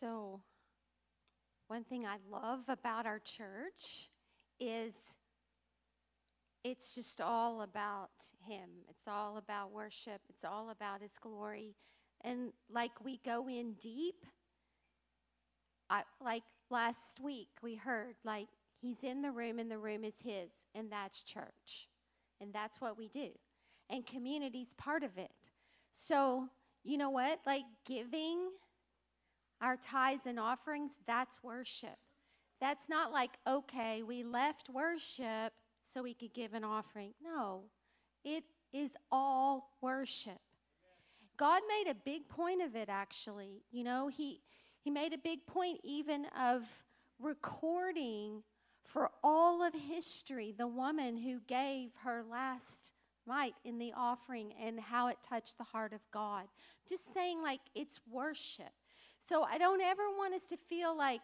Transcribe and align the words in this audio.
So, 0.00 0.40
one 1.66 1.84
thing 1.84 2.06
I 2.06 2.16
love 2.30 2.60
about 2.68 3.06
our 3.06 3.18
church 3.18 4.10
is 4.60 4.94
it's 6.64 6.94
just 6.94 7.20
all 7.20 7.62
about 7.62 8.10
Him. 8.46 8.68
It's 8.88 9.04
all 9.06 9.36
about 9.36 9.72
worship. 9.72 10.20
It's 10.28 10.44
all 10.44 10.70
about 10.70 11.02
His 11.02 11.12
glory. 11.20 11.74
And 12.22 12.52
like 12.70 13.04
we 13.04 13.20
go 13.24 13.48
in 13.48 13.74
deep, 13.74 14.26
I, 15.90 16.02
like 16.22 16.42
last 16.70 17.20
week 17.22 17.48
we 17.62 17.76
heard, 17.76 18.16
like 18.24 18.48
He's 18.80 19.02
in 19.02 19.22
the 19.22 19.32
room 19.32 19.58
and 19.58 19.70
the 19.70 19.78
room 19.78 20.04
is 20.04 20.14
His, 20.22 20.50
and 20.74 20.90
that's 20.92 21.22
church. 21.22 21.88
And 22.40 22.52
that's 22.52 22.80
what 22.80 22.96
we 22.96 23.08
do. 23.08 23.30
And 23.90 24.06
community's 24.06 24.74
part 24.76 25.02
of 25.02 25.18
it. 25.18 25.32
So, 25.92 26.48
you 26.84 26.96
know 26.98 27.10
what? 27.10 27.40
Like 27.46 27.64
giving 27.84 28.38
our 29.60 29.76
tithes 29.76 30.22
and 30.26 30.38
offerings, 30.38 30.92
that's 31.06 31.42
worship. 31.42 31.96
That's 32.60 32.88
not 32.88 33.12
like, 33.12 33.30
okay, 33.46 34.02
we 34.02 34.24
left 34.24 34.68
worship 34.68 35.52
so 35.92 36.02
we 36.02 36.14
could 36.14 36.34
give 36.34 36.54
an 36.54 36.64
offering. 36.64 37.12
No, 37.22 37.64
it 38.24 38.44
is 38.72 38.92
all 39.10 39.70
worship. 39.80 40.40
God 41.36 41.62
made 41.68 41.90
a 41.90 41.94
big 41.94 42.28
point 42.28 42.62
of 42.62 42.74
it, 42.74 42.88
actually. 42.88 43.62
You 43.70 43.84
know, 43.84 44.08
He, 44.08 44.40
he 44.82 44.90
made 44.90 45.12
a 45.12 45.18
big 45.18 45.46
point 45.46 45.80
even 45.84 46.26
of 46.38 46.62
recording 47.20 48.42
for 48.84 49.10
all 49.22 49.62
of 49.62 49.74
history 49.74 50.54
the 50.56 50.66
woman 50.66 51.16
who 51.16 51.40
gave 51.46 51.90
her 52.02 52.24
last 52.28 52.92
mite 53.26 53.54
in 53.64 53.78
the 53.78 53.92
offering 53.96 54.52
and 54.60 54.80
how 54.80 55.08
it 55.08 55.18
touched 55.28 55.58
the 55.58 55.64
heart 55.64 55.92
of 55.92 56.00
God. 56.12 56.44
Just 56.88 57.12
saying, 57.12 57.42
like, 57.42 57.60
it's 57.74 58.00
worship. 58.10 58.72
So 59.28 59.42
I 59.42 59.58
don't 59.58 59.82
ever 59.82 60.04
want 60.16 60.34
us 60.34 60.46
to 60.46 60.56
feel 60.56 60.96
like, 60.96 61.20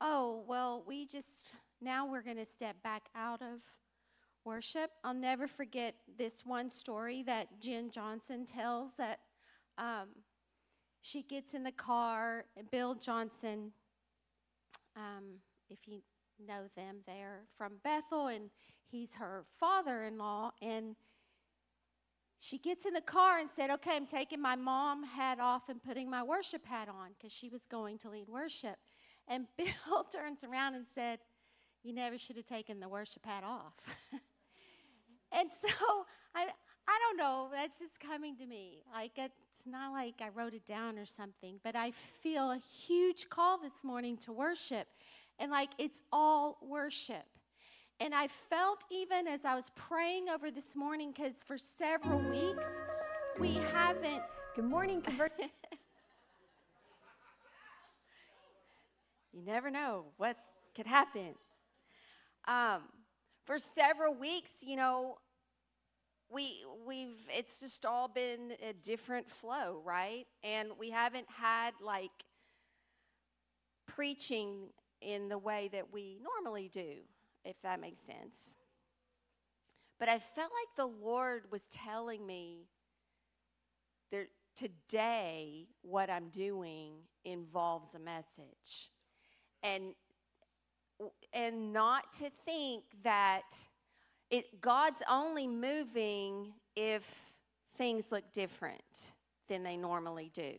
oh, 0.00 0.42
well, 0.48 0.82
we 0.86 1.06
just, 1.06 1.50
now 1.80 2.04
we're 2.04 2.22
going 2.22 2.36
to 2.36 2.46
step 2.46 2.76
back 2.82 3.04
out 3.14 3.42
of 3.42 3.60
worship. 4.44 4.90
I'll 5.04 5.14
never 5.14 5.46
forget 5.46 5.94
this 6.18 6.44
one 6.44 6.68
story 6.68 7.22
that 7.22 7.60
Jen 7.60 7.90
Johnson 7.90 8.44
tells 8.44 8.94
that 8.96 9.20
um, 9.78 10.08
she 11.00 11.22
gets 11.22 11.54
in 11.54 11.62
the 11.62 11.72
car, 11.72 12.46
Bill 12.72 12.94
Johnson, 12.94 13.70
um, 14.96 15.38
if 15.70 15.86
you 15.86 16.00
know 16.44 16.62
them, 16.76 16.98
they're 17.06 17.42
from 17.56 17.74
Bethel, 17.84 18.26
and 18.26 18.50
he's 18.90 19.14
her 19.14 19.44
father 19.60 20.02
in 20.02 20.18
law. 20.18 20.50
And 20.60 20.96
she 22.44 22.58
gets 22.58 22.84
in 22.84 22.92
the 22.92 23.00
car 23.00 23.38
and 23.38 23.48
said, 23.48 23.70
Okay, 23.70 23.96
I'm 23.96 24.06
taking 24.06 24.40
my 24.40 24.54
mom 24.54 25.02
hat 25.02 25.40
off 25.40 25.70
and 25.70 25.82
putting 25.82 26.10
my 26.10 26.22
worship 26.22 26.66
hat 26.66 26.88
on 26.88 27.10
because 27.16 27.32
she 27.32 27.48
was 27.48 27.64
going 27.64 27.96
to 27.98 28.10
lead 28.10 28.28
worship. 28.28 28.76
And 29.26 29.46
Bill 29.56 30.04
turns 30.12 30.44
around 30.44 30.74
and 30.74 30.84
said, 30.94 31.20
You 31.82 31.94
never 31.94 32.18
should 32.18 32.36
have 32.36 32.44
taken 32.44 32.80
the 32.80 32.88
worship 32.88 33.24
hat 33.24 33.44
off. 33.44 33.72
and 35.32 35.48
so 35.62 36.04
I, 36.34 36.48
I 36.86 36.98
don't 37.00 37.16
know, 37.16 37.48
that's 37.50 37.78
just 37.78 37.98
coming 37.98 38.36
to 38.36 38.46
me. 38.46 38.82
Like, 38.92 39.12
it's 39.16 39.66
not 39.66 39.92
like 39.92 40.16
I 40.20 40.28
wrote 40.28 40.52
it 40.52 40.66
down 40.66 40.98
or 40.98 41.06
something, 41.06 41.58
but 41.64 41.74
I 41.74 41.92
feel 42.22 42.50
a 42.50 42.58
huge 42.86 43.30
call 43.30 43.58
this 43.58 43.82
morning 43.82 44.18
to 44.18 44.32
worship. 44.32 44.86
And 45.38 45.50
like, 45.50 45.70
it's 45.78 46.02
all 46.12 46.58
worship. 46.60 47.24
And 48.00 48.14
I 48.14 48.28
felt 48.50 48.82
even 48.90 49.28
as 49.28 49.44
I 49.44 49.54
was 49.54 49.70
praying 49.76 50.28
over 50.28 50.50
this 50.50 50.74
morning, 50.74 51.12
because 51.14 51.36
for 51.46 51.56
several 51.56 52.18
weeks 52.18 52.66
we 53.38 53.54
haven't. 53.72 54.22
Good 54.56 54.64
morning, 54.64 55.00
convert. 55.00 55.32
you 59.32 59.42
never 59.44 59.70
know 59.70 60.06
what 60.16 60.36
could 60.74 60.86
happen. 60.86 61.34
Um, 62.48 62.82
for 63.44 63.58
several 63.60 64.14
weeks, 64.14 64.50
you 64.60 64.74
know, 64.76 65.18
we 66.30 66.64
we've 66.84 67.28
it's 67.30 67.60
just 67.60 67.86
all 67.86 68.08
been 68.08 68.54
a 68.68 68.72
different 68.72 69.30
flow, 69.30 69.80
right? 69.84 70.26
And 70.42 70.70
we 70.80 70.90
haven't 70.90 71.26
had 71.28 71.74
like 71.80 72.10
preaching 73.86 74.70
in 75.00 75.28
the 75.28 75.38
way 75.38 75.68
that 75.72 75.92
we 75.92 76.18
normally 76.22 76.68
do 76.72 76.96
if 77.44 77.60
that 77.62 77.80
makes 77.80 78.02
sense. 78.02 78.54
But 79.98 80.08
I 80.08 80.18
felt 80.18 80.50
like 80.50 80.76
the 80.76 80.86
Lord 80.86 81.44
was 81.50 81.62
telling 81.70 82.26
me 82.26 82.66
that 84.10 84.26
today 84.56 85.68
what 85.82 86.10
I'm 86.10 86.28
doing 86.28 86.92
involves 87.24 87.94
a 87.94 87.98
message. 87.98 88.90
And 89.62 89.94
and 91.32 91.72
not 91.72 92.12
to 92.18 92.30
think 92.44 92.84
that 93.02 93.42
it 94.30 94.60
God's 94.60 95.02
only 95.08 95.46
moving 95.46 96.52
if 96.76 97.04
things 97.76 98.06
look 98.10 98.32
different 98.32 99.12
than 99.48 99.62
they 99.62 99.76
normally 99.76 100.30
do. 100.32 100.54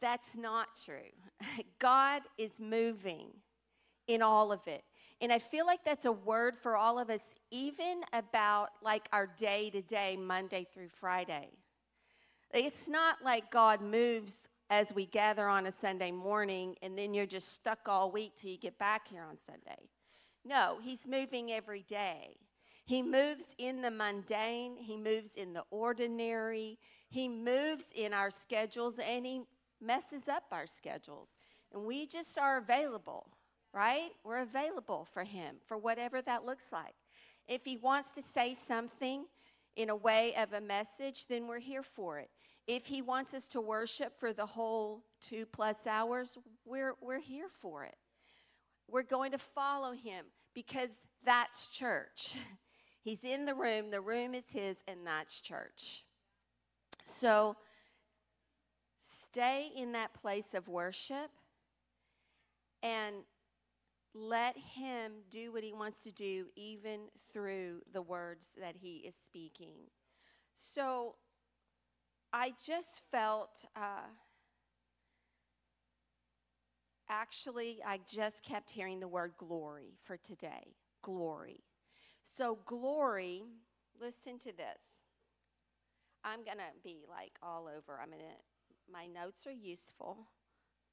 That's 0.00 0.36
not 0.36 0.68
true. 0.84 1.12
God 1.78 2.22
is 2.38 2.52
moving 2.58 3.28
in 4.10 4.22
all 4.22 4.50
of 4.50 4.66
it. 4.66 4.82
And 5.20 5.32
I 5.32 5.38
feel 5.38 5.66
like 5.66 5.84
that's 5.84 6.04
a 6.04 6.12
word 6.12 6.54
for 6.60 6.76
all 6.76 6.98
of 6.98 7.10
us, 7.10 7.34
even 7.50 8.00
about 8.12 8.70
like 8.82 9.08
our 9.12 9.26
day 9.26 9.70
to 9.70 9.82
day, 9.82 10.16
Monday 10.16 10.66
through 10.74 10.88
Friday. 10.88 11.50
It's 12.52 12.88
not 12.88 13.22
like 13.22 13.52
God 13.52 13.80
moves 13.80 14.48
as 14.68 14.92
we 14.92 15.06
gather 15.06 15.46
on 15.46 15.66
a 15.66 15.72
Sunday 15.72 16.10
morning 16.10 16.74
and 16.82 16.98
then 16.98 17.14
you're 17.14 17.26
just 17.26 17.54
stuck 17.54 17.80
all 17.86 18.10
week 18.10 18.32
till 18.36 18.50
you 18.50 18.58
get 18.58 18.78
back 18.78 19.06
here 19.08 19.22
on 19.22 19.36
Sunday. 19.38 19.88
No, 20.44 20.78
He's 20.82 21.06
moving 21.06 21.52
every 21.52 21.82
day. 21.82 22.36
He 22.84 23.02
moves 23.02 23.54
in 23.58 23.82
the 23.82 23.90
mundane, 23.90 24.76
He 24.76 24.96
moves 24.96 25.34
in 25.36 25.52
the 25.52 25.62
ordinary, 25.70 26.78
He 27.08 27.28
moves 27.28 27.86
in 27.94 28.12
our 28.12 28.30
schedules, 28.30 28.98
and 28.98 29.24
He 29.24 29.42
messes 29.80 30.26
up 30.26 30.44
our 30.50 30.66
schedules. 30.66 31.28
And 31.72 31.84
we 31.84 32.06
just 32.06 32.36
are 32.36 32.58
available 32.58 33.26
right? 33.72 34.10
We're 34.24 34.42
available 34.42 35.06
for 35.12 35.24
Him 35.24 35.56
for 35.66 35.76
whatever 35.78 36.22
that 36.22 36.44
looks 36.44 36.72
like. 36.72 36.94
If 37.48 37.64
He 37.64 37.76
wants 37.76 38.10
to 38.10 38.22
say 38.22 38.54
something 38.54 39.26
in 39.76 39.90
a 39.90 39.96
way 39.96 40.34
of 40.36 40.52
a 40.52 40.60
message, 40.60 41.26
then 41.26 41.46
we're 41.46 41.60
here 41.60 41.82
for 41.82 42.18
it. 42.18 42.30
If 42.66 42.86
He 42.86 43.02
wants 43.02 43.34
us 43.34 43.46
to 43.48 43.60
worship 43.60 44.18
for 44.18 44.32
the 44.32 44.46
whole 44.46 45.04
two 45.20 45.46
plus 45.46 45.86
hours, 45.86 46.36
we're, 46.64 46.94
we're 47.00 47.20
here 47.20 47.48
for 47.60 47.84
it. 47.84 47.96
We're 48.88 49.02
going 49.02 49.32
to 49.32 49.38
follow 49.38 49.92
Him 49.92 50.26
because 50.54 51.06
that's 51.24 51.70
church. 51.76 52.34
He's 53.02 53.24
in 53.24 53.46
the 53.46 53.54
room, 53.54 53.90
the 53.90 54.00
room 54.00 54.34
is 54.34 54.50
His, 54.52 54.82
and 54.86 55.06
that's 55.06 55.40
church. 55.40 56.04
So 57.04 57.56
stay 59.30 59.68
in 59.76 59.92
that 59.92 60.12
place 60.14 60.54
of 60.54 60.68
worship 60.68 61.30
and 62.82 63.16
let 64.14 64.56
him 64.56 65.12
do 65.30 65.52
what 65.52 65.62
he 65.62 65.72
wants 65.72 66.00
to 66.02 66.10
do, 66.10 66.46
even 66.56 67.00
through 67.32 67.82
the 67.92 68.02
words 68.02 68.44
that 68.60 68.76
he 68.80 68.96
is 69.06 69.14
speaking. 69.24 69.76
So 70.56 71.14
I 72.32 72.52
just 72.64 73.00
felt, 73.10 73.64
uh, 73.76 74.08
actually, 77.08 77.78
I 77.86 78.00
just 78.06 78.42
kept 78.42 78.70
hearing 78.70 79.00
the 79.00 79.08
word 79.08 79.32
glory 79.38 79.94
for 80.02 80.16
today. 80.16 80.74
Glory. 81.02 81.60
So, 82.36 82.58
glory, 82.66 83.42
listen 84.00 84.38
to 84.40 84.52
this. 84.56 85.00
I'm 86.24 86.44
going 86.44 86.58
to 86.58 86.82
be 86.84 87.04
like 87.08 87.32
all 87.42 87.62
over. 87.66 87.98
I'm 88.00 88.10
going 88.10 88.20
to, 88.20 88.92
my 88.92 89.06
notes 89.06 89.46
are 89.46 89.52
useful, 89.52 90.16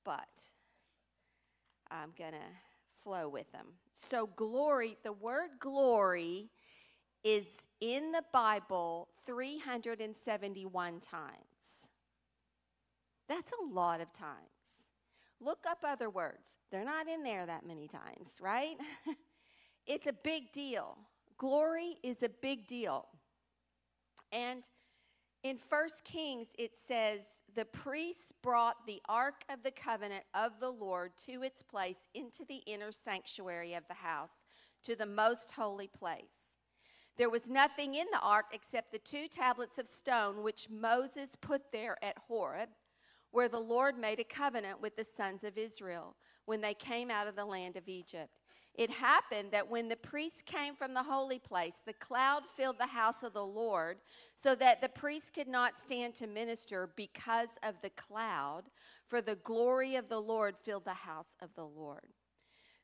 but 0.06 0.28
I'm 1.92 2.14
going 2.18 2.32
to 2.32 2.77
flow 3.04 3.30
with 3.30 3.52
them. 3.52 3.68
So, 3.96 4.30
glory, 4.36 4.98
the 5.04 5.14
word 5.14 5.52
glory 5.60 6.50
is 7.24 7.46
in 7.82 8.12
the 8.12 8.24
Bible 8.32 9.10
371 9.26 11.00
times. 11.00 11.34
That's 13.28 13.52
a 13.52 13.74
lot 13.74 14.02
of 14.02 14.14
times. 14.14 14.38
Look 15.40 15.66
up 15.70 15.80
other 15.84 16.10
words, 16.10 16.48
they're 16.72 16.86
not 16.86 17.08
in 17.08 17.24
there 17.24 17.46
that 17.46 17.66
many 17.66 17.88
times, 17.88 18.30
right? 18.42 18.78
it's 19.88 20.08
a 20.08 20.14
big 20.14 20.52
deal. 20.52 20.98
Glory 21.38 21.98
is 22.04 22.24
a 22.24 22.30
big 22.30 22.66
deal. 22.68 23.06
And 24.32 24.64
in 25.44 25.58
First 25.58 26.04
Kings, 26.04 26.50
it 26.58 26.76
says, 26.76 27.22
The 27.56 27.66
priests 27.66 28.32
brought 28.42 28.86
the 28.86 29.02
ark 29.08 29.44
of 29.50 29.64
the 29.64 29.72
covenant 29.72 30.24
of 30.34 30.60
the 30.60 30.72
Lord 30.72 31.12
to 31.26 31.44
its 31.44 31.64
place 31.64 32.08
into 32.14 32.44
the 32.48 32.62
inner 32.66 32.92
sanctuary 32.92 33.74
of 33.74 33.84
the 33.88 33.96
house, 33.96 34.42
to 34.84 34.96
the 34.96 35.06
most 35.06 35.52
holy 35.52 35.88
place. 35.88 36.56
There 37.18 37.30
was 37.30 37.48
nothing 37.48 37.96
in 37.96 38.08
the 38.12 38.20
ark 38.20 38.48
except 38.54 38.92
the 38.92 39.00
two 39.00 39.28
tablets 39.28 39.78
of 39.78 39.88
stone 39.88 40.44
which 40.44 40.70
Moses 40.70 41.36
put 41.40 41.72
there 41.72 41.98
at 42.04 42.18
Horeb, 42.28 42.70
where 43.32 43.50
the 43.50 43.60
Lord 43.60 43.98
made 43.98 44.20
a 44.20 44.24
covenant 44.24 44.82
with 44.82 44.96
the 44.96 45.04
sons 45.04 45.44
of 45.44 45.58
Israel 45.58 46.16
when 46.46 46.62
they 46.62 46.74
came 46.74 47.10
out 47.10 47.28
of 47.28 47.36
the 47.36 47.46
land 47.46 47.76
of 47.76 47.88
Egypt. 47.88 48.38
It 48.78 48.92
happened 48.92 49.52
that 49.52 49.68
when 49.68 49.90
the 49.90 49.96
priests 49.96 50.44
came 50.46 50.76
from 50.76 50.94
the 50.94 51.02
holy 51.02 51.40
place, 51.40 51.82
the 51.84 51.94
cloud 51.94 52.44
filled 52.56 52.78
the 52.78 52.86
house 52.86 53.24
of 53.24 53.34
the 53.34 53.46
Lord, 53.46 53.98
so 54.36 54.54
that 54.54 54.82
the 54.82 54.90
priests 54.90 55.32
could 55.34 55.48
not 55.48 55.80
stand 55.80 56.14
to 56.16 56.28
minister 56.28 56.92
because 56.96 57.50
of 57.64 57.76
the 57.82 57.90
cloud, 57.90 58.66
for 59.08 59.20
the 59.20 59.36
glory 59.38 59.96
of 59.96 60.10
the 60.10 60.22
Lord 60.22 60.56
filled 60.64 60.86
the 60.86 60.94
house 60.94 61.36
of 61.42 61.50
the 61.56 61.66
Lord. 61.66 62.14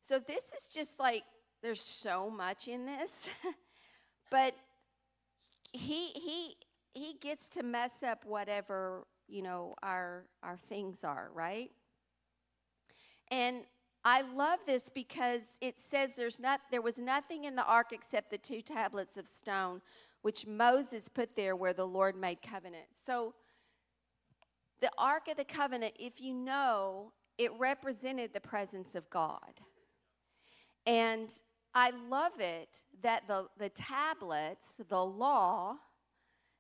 So 0.02 0.18
this 0.18 0.46
is 0.60 0.68
just 0.68 1.00
like 1.00 1.24
there's 1.62 1.80
so 1.80 2.28
much 2.28 2.68
in 2.68 2.88
this, 2.88 3.30
but 4.32 4.56
he 5.74 6.10
he 6.16 6.56
he 6.94 7.18
gets 7.22 7.48
to 7.50 7.64
mess 7.64 8.04
up 8.06 8.26
whatever 8.26 9.06
you 9.28 9.44
know 9.44 9.76
our 9.84 10.26
our 10.42 10.58
things 10.70 11.04
are, 11.04 11.30
right? 11.36 11.70
And 13.30 13.64
I 14.06 14.22
love 14.22 14.60
this 14.66 14.90
because 14.94 15.42
it 15.62 15.78
says 15.80 16.12
there's 16.18 16.40
not, 16.40 16.62
there 16.72 16.82
was 16.82 16.98
nothing 16.98 17.46
in 17.46 17.56
the 17.56 17.64
ark 17.64 17.88
except 17.92 18.32
the 18.32 18.38
two 18.38 18.62
tablets 18.62 19.16
of 19.18 19.28
stone 19.28 19.82
which 20.24 20.46
Moses 20.48 21.10
put 21.14 21.36
there 21.36 21.56
where 21.56 21.74
the 21.74 21.86
Lord 21.86 22.16
made 22.16 22.42
covenant. 22.42 22.86
So 23.06 23.34
the 24.82 24.92
ark 24.98 25.28
of 25.30 25.38
the 25.38 25.46
covenant, 25.46 25.94
if 26.00 26.20
you 26.20 26.34
know, 26.34 27.12
it 27.38 27.52
represented 27.60 28.34
the 28.34 28.40
presence 28.40 28.96
of 28.96 29.10
God. 29.10 29.62
And 30.86 31.30
I 31.74 31.92
love 32.10 32.40
it 32.40 32.70
that 33.02 33.28
the, 33.28 33.48
the 33.58 33.70
tablets, 33.70 34.82
the 34.90 35.04
law 35.04 35.76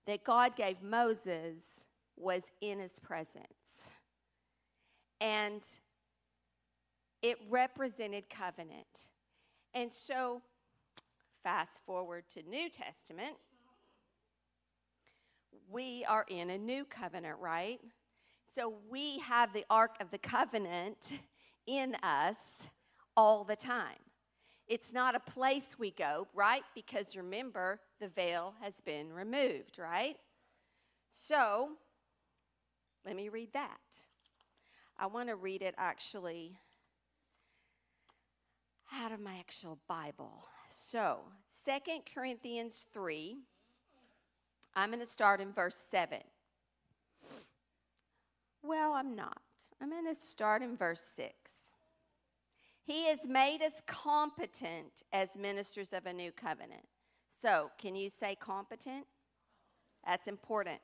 that 0.07 0.23
God 0.23 0.55
gave 0.55 0.81
Moses 0.81 1.63
was 2.17 2.43
in 2.61 2.79
his 2.79 2.93
presence. 3.01 3.89
And 5.21 5.61
it 7.23 7.39
represented 7.49 8.29
covenant. 8.29 9.07
And 9.73 9.91
so, 9.91 10.41
fast 11.41 11.83
forward 11.85 12.25
to 12.35 12.43
New 12.47 12.69
Testament, 12.69 13.37
we 15.71 16.05
are 16.07 16.25
in 16.29 16.51
a 16.51 16.57
new 16.57 16.85
covenant, 16.85 17.37
right? 17.39 17.79
So 18.53 18.73
we 18.89 19.19
have 19.19 19.53
the 19.53 19.65
Ark 19.69 19.95
of 19.99 20.11
the 20.11 20.19
Covenant 20.19 20.97
in 21.65 21.95
us 22.03 22.35
all 23.17 23.43
the 23.43 23.55
time. 23.55 23.97
It's 24.67 24.93
not 24.93 25.15
a 25.15 25.19
place 25.19 25.75
we 25.79 25.91
go, 25.91 26.27
right? 26.35 26.63
Because 26.75 27.15
remember, 27.15 27.79
the 27.99 28.09
veil 28.09 28.53
has 28.61 28.75
been 28.85 29.11
removed, 29.11 29.79
right? 29.79 30.17
So, 31.11 31.69
let 33.05 33.15
me 33.15 33.29
read 33.29 33.53
that. 33.53 33.79
I 34.97 35.07
want 35.07 35.29
to 35.29 35.35
read 35.35 35.61
it 35.61 35.75
actually 35.77 36.57
out 39.01 39.11
of 39.11 39.19
my 39.19 39.37
actual 39.39 39.79
Bible. 39.87 40.45
So, 40.69 41.19
Second 41.65 42.01
Corinthians 42.13 42.85
3, 42.93 43.37
I'm 44.75 44.89
going 44.89 44.99
to 44.99 45.11
start 45.11 45.41
in 45.41 45.51
verse 45.51 45.75
7. 45.89 46.19
Well, 48.61 48.93
I'm 48.93 49.15
not. 49.15 49.41
I'm 49.81 49.89
going 49.89 50.13
to 50.13 50.19
start 50.19 50.61
in 50.61 50.77
verse 50.77 51.01
6. 51.15 51.33
He 52.85 53.05
has 53.05 53.19
made 53.27 53.61
us 53.61 53.81
competent 53.87 55.03
as 55.11 55.35
ministers 55.37 55.93
of 55.93 56.05
a 56.05 56.13
new 56.13 56.31
covenant. 56.31 56.85
So, 57.41 57.71
can 57.77 57.95
you 57.95 58.09
say 58.09 58.35
competent? 58.35 59.05
That's 60.05 60.27
important. 60.27 60.79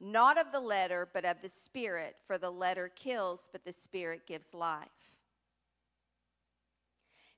Not 0.00 0.38
of 0.38 0.52
the 0.52 0.60
letter, 0.60 1.08
but 1.12 1.24
of 1.24 1.38
the 1.42 1.48
Spirit, 1.48 2.16
for 2.26 2.38
the 2.38 2.50
letter 2.50 2.90
kills, 2.94 3.48
but 3.50 3.64
the 3.64 3.72
Spirit 3.72 4.26
gives 4.26 4.54
life. 4.54 4.88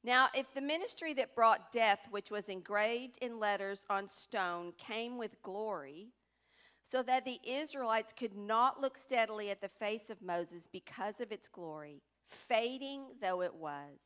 Now, 0.02 0.28
if 0.34 0.52
the 0.54 0.62
ministry 0.62 1.12
that 1.14 1.34
brought 1.34 1.72
death, 1.72 2.00
which 2.10 2.30
was 2.30 2.48
engraved 2.48 3.18
in 3.20 3.38
letters 3.38 3.84
on 3.90 4.08
stone, 4.08 4.72
came 4.78 5.18
with 5.18 5.42
glory, 5.42 6.08
so 6.90 7.02
that 7.02 7.24
the 7.24 7.38
Israelites 7.44 8.14
could 8.16 8.36
not 8.36 8.80
look 8.80 8.96
steadily 8.96 9.50
at 9.50 9.60
the 9.60 9.68
face 9.68 10.08
of 10.08 10.22
Moses 10.22 10.68
because 10.72 11.20
of 11.20 11.30
its 11.30 11.48
glory, 11.48 12.02
fading 12.28 13.04
though 13.20 13.42
it 13.42 13.54
was, 13.54 13.98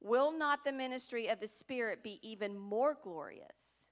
will 0.00 0.30
not 0.36 0.64
the 0.64 0.72
ministry 0.72 1.26
of 1.26 1.40
the 1.40 1.48
Spirit 1.48 2.02
be 2.02 2.20
even 2.22 2.56
more 2.56 2.96
glorious? 3.02 3.86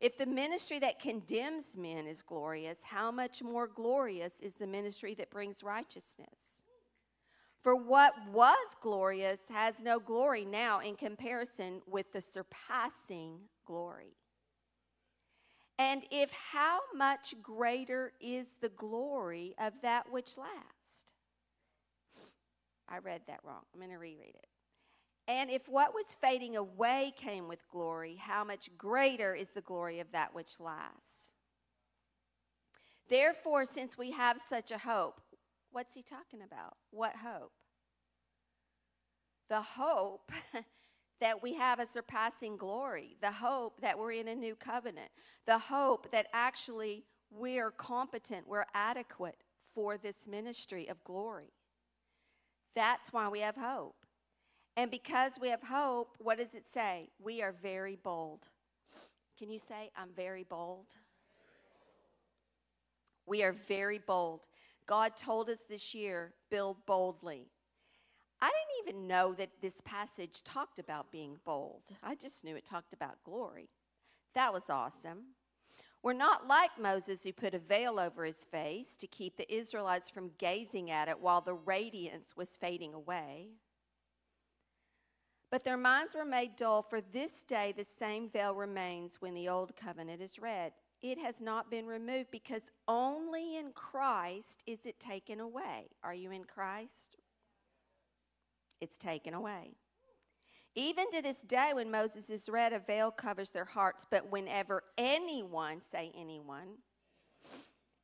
If 0.00 0.18
the 0.18 0.26
ministry 0.26 0.78
that 0.80 1.00
condemns 1.00 1.76
men 1.76 2.06
is 2.06 2.22
glorious, 2.22 2.78
how 2.84 3.10
much 3.10 3.42
more 3.42 3.66
glorious 3.66 4.40
is 4.40 4.54
the 4.54 4.66
ministry 4.66 5.14
that 5.14 5.30
brings 5.30 5.62
righteousness? 5.62 6.53
For 7.64 7.74
what 7.74 8.12
was 8.30 8.76
glorious 8.82 9.40
has 9.48 9.80
no 9.80 9.98
glory 9.98 10.44
now 10.44 10.80
in 10.80 10.96
comparison 10.96 11.80
with 11.90 12.12
the 12.12 12.20
surpassing 12.20 13.38
glory. 13.64 14.18
And 15.78 16.02
if 16.10 16.30
how 16.30 16.80
much 16.94 17.34
greater 17.42 18.12
is 18.20 18.48
the 18.60 18.68
glory 18.68 19.54
of 19.58 19.72
that 19.80 20.12
which 20.12 20.36
lasts? 20.36 21.14
I 22.86 22.98
read 22.98 23.22
that 23.28 23.40
wrong. 23.42 23.62
I'm 23.72 23.80
going 23.80 23.90
to 23.90 23.96
reread 23.96 24.34
it. 24.34 24.46
And 25.26 25.50
if 25.50 25.66
what 25.66 25.94
was 25.94 26.04
fading 26.20 26.56
away 26.56 27.14
came 27.16 27.48
with 27.48 27.66
glory, 27.72 28.16
how 28.20 28.44
much 28.44 28.68
greater 28.76 29.34
is 29.34 29.48
the 29.54 29.62
glory 29.62 30.00
of 30.00 30.12
that 30.12 30.34
which 30.34 30.60
lasts? 30.60 31.30
Therefore, 33.08 33.64
since 33.64 33.96
we 33.96 34.10
have 34.10 34.38
such 34.46 34.70
a 34.70 34.78
hope, 34.78 35.22
What's 35.74 35.92
he 35.92 36.02
talking 36.02 36.38
about? 36.40 36.76
What 36.92 37.14
hope? 37.16 37.50
The 39.48 39.60
hope 39.60 40.30
that 41.20 41.42
we 41.42 41.54
have 41.54 41.80
a 41.80 41.86
surpassing 41.92 42.56
glory, 42.56 43.16
the 43.20 43.32
hope 43.32 43.80
that 43.80 43.98
we're 43.98 44.12
in 44.12 44.28
a 44.28 44.36
new 44.36 44.54
covenant, 44.54 45.10
the 45.48 45.58
hope 45.58 46.12
that 46.12 46.28
actually 46.32 47.02
we're 47.28 47.72
competent, 47.72 48.46
we're 48.46 48.66
adequate 48.72 49.42
for 49.74 49.98
this 49.98 50.28
ministry 50.30 50.88
of 50.88 51.02
glory. 51.02 51.52
That's 52.76 53.12
why 53.12 53.28
we 53.28 53.40
have 53.40 53.56
hope. 53.56 53.96
And 54.76 54.92
because 54.92 55.32
we 55.40 55.48
have 55.48 55.62
hope, 55.64 56.14
what 56.20 56.38
does 56.38 56.54
it 56.54 56.68
say? 56.72 57.08
We 57.18 57.42
are 57.42 57.52
very 57.60 57.96
bold. 57.96 58.46
Can 59.36 59.50
you 59.50 59.58
say, 59.58 59.90
I'm 59.96 60.10
very 60.14 60.44
bold? 60.44 60.86
We 63.26 63.42
are 63.42 63.52
very 63.52 63.98
bold. 63.98 64.46
God 64.86 65.16
told 65.16 65.48
us 65.48 65.60
this 65.68 65.94
year, 65.94 66.34
build 66.50 66.84
boldly. 66.86 67.48
I 68.40 68.46
didn't 68.46 68.94
even 68.94 69.08
know 69.08 69.32
that 69.34 69.62
this 69.62 69.80
passage 69.84 70.42
talked 70.44 70.78
about 70.78 71.10
being 71.10 71.38
bold. 71.44 71.82
I 72.02 72.14
just 72.14 72.44
knew 72.44 72.56
it 72.56 72.66
talked 72.66 72.92
about 72.92 73.22
glory. 73.24 73.70
That 74.34 74.52
was 74.52 74.64
awesome. 74.68 75.34
We're 76.02 76.12
not 76.12 76.46
like 76.46 76.78
Moses, 76.78 77.22
who 77.22 77.32
put 77.32 77.54
a 77.54 77.58
veil 77.58 77.98
over 77.98 78.26
his 78.26 78.44
face 78.50 78.94
to 78.96 79.06
keep 79.06 79.38
the 79.38 79.50
Israelites 79.52 80.10
from 80.10 80.32
gazing 80.36 80.90
at 80.90 81.08
it 81.08 81.20
while 81.20 81.40
the 81.40 81.54
radiance 81.54 82.36
was 82.36 82.50
fading 82.60 82.92
away. 82.92 83.52
But 85.50 85.64
their 85.64 85.78
minds 85.78 86.14
were 86.14 86.26
made 86.26 86.56
dull, 86.56 86.82
for 86.82 87.00
this 87.00 87.44
day 87.48 87.72
the 87.74 87.84
same 87.84 88.28
veil 88.28 88.54
remains 88.54 89.20
when 89.20 89.32
the 89.32 89.48
old 89.48 89.76
covenant 89.76 90.20
is 90.20 90.38
read 90.38 90.72
it 91.04 91.18
has 91.18 91.38
not 91.38 91.70
been 91.70 91.84
removed 91.84 92.30
because 92.30 92.70
only 92.88 93.58
in 93.58 93.72
Christ 93.74 94.62
is 94.66 94.86
it 94.86 94.98
taken 94.98 95.38
away. 95.38 95.90
Are 96.02 96.14
you 96.14 96.30
in 96.30 96.44
Christ? 96.44 97.18
It's 98.80 98.96
taken 98.96 99.34
away. 99.34 99.72
Even 100.74 101.10
to 101.12 101.20
this 101.20 101.36
day, 101.46 101.72
when 101.74 101.90
Moses 101.90 102.30
is 102.30 102.48
read, 102.48 102.72
a 102.72 102.78
veil 102.78 103.10
covers 103.10 103.50
their 103.50 103.66
hearts. 103.66 104.06
But 104.10 104.32
whenever 104.32 104.82
anyone, 104.96 105.82
say 105.82 106.10
anyone, 106.18 106.78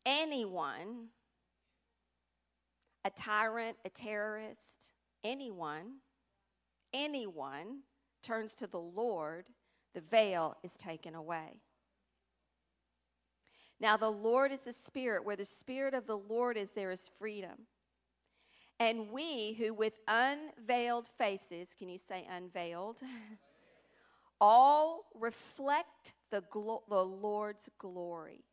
anyone, 0.04 1.06
a 3.02 3.10
tyrant, 3.10 3.78
a 3.86 3.88
terrorist, 3.88 4.90
anyone, 5.24 6.00
anyone 6.92 7.78
turns 8.22 8.52
to 8.56 8.66
the 8.66 8.78
Lord, 8.78 9.46
the 9.94 10.02
veil 10.02 10.58
is 10.62 10.76
taken 10.76 11.14
away. 11.14 11.62
Now, 13.80 13.96
the 13.96 14.10
Lord 14.10 14.52
is 14.52 14.60
the 14.60 14.72
Spirit. 14.72 15.24
Where 15.24 15.36
the 15.36 15.44
Spirit 15.44 15.94
of 15.94 16.06
the 16.06 16.18
Lord 16.18 16.56
is, 16.56 16.70
there 16.72 16.90
is 16.90 17.10
freedom. 17.18 17.66
And 18.78 19.10
we 19.10 19.54
who 19.58 19.74
with 19.74 19.94
unveiled 20.08 21.08
faces, 21.18 21.68
can 21.78 21.88
you 21.88 21.98
say 21.98 22.26
unveiled? 22.30 22.96
all 24.40 25.04
reflect 25.14 26.14
the, 26.30 26.42
glo- 26.50 26.82
the 26.88 27.04
Lord's 27.04 27.68
glory, 27.78 28.44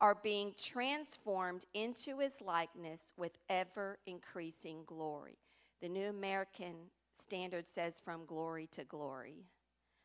are 0.00 0.16
being 0.22 0.54
transformed 0.58 1.64
into 1.74 2.18
his 2.18 2.40
likeness 2.40 3.00
with 3.16 3.32
ever 3.48 3.98
increasing 4.06 4.82
glory. 4.86 5.36
The 5.82 5.88
New 5.88 6.08
American 6.08 6.74
Standard 7.22 7.66
says 7.72 8.00
from 8.02 8.24
glory 8.24 8.68
to 8.72 8.84
glory, 8.84 9.44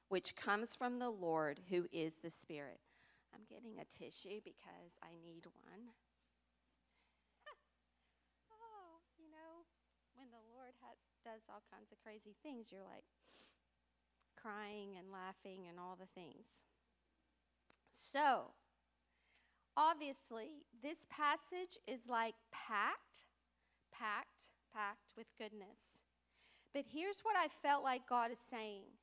which 0.10 0.36
comes 0.36 0.76
from 0.76 1.00
the 1.00 1.10
Lord 1.10 1.62
who 1.70 1.86
is 1.92 2.16
the 2.22 2.30
Spirit. 2.30 2.80
I'm 3.36 3.44
getting 3.52 3.76
a 3.76 3.88
tissue 3.92 4.40
because 4.40 4.96
I 5.04 5.20
need 5.20 5.44
one. 5.52 5.92
Oh, 8.48 9.04
you 9.20 9.28
know, 9.28 9.68
when 10.16 10.32
the 10.32 10.40
Lord 10.48 10.72
ha- 10.80 10.96
does 11.28 11.44
all 11.52 11.62
kinds 11.68 11.92
of 11.92 12.00
crazy 12.00 12.34
things, 12.40 12.72
you're 12.72 12.88
like 12.88 13.04
crying 14.40 14.96
and 14.96 15.12
laughing 15.12 15.68
and 15.68 15.76
all 15.76 16.00
the 16.00 16.08
things. 16.16 16.64
So, 17.92 18.56
obviously, 19.76 20.64
this 20.82 21.04
passage 21.10 21.76
is 21.88 22.08
like 22.08 22.36
packed, 22.52 23.28
packed, 23.92 24.48
packed 24.72 25.12
with 25.18 25.28
goodness. 25.38 26.00
But 26.74 26.86
here's 26.92 27.20
what 27.24 27.36
I 27.36 27.48
felt 27.48 27.84
like 27.84 28.08
God 28.08 28.32
is 28.32 28.40
saying. 28.50 28.96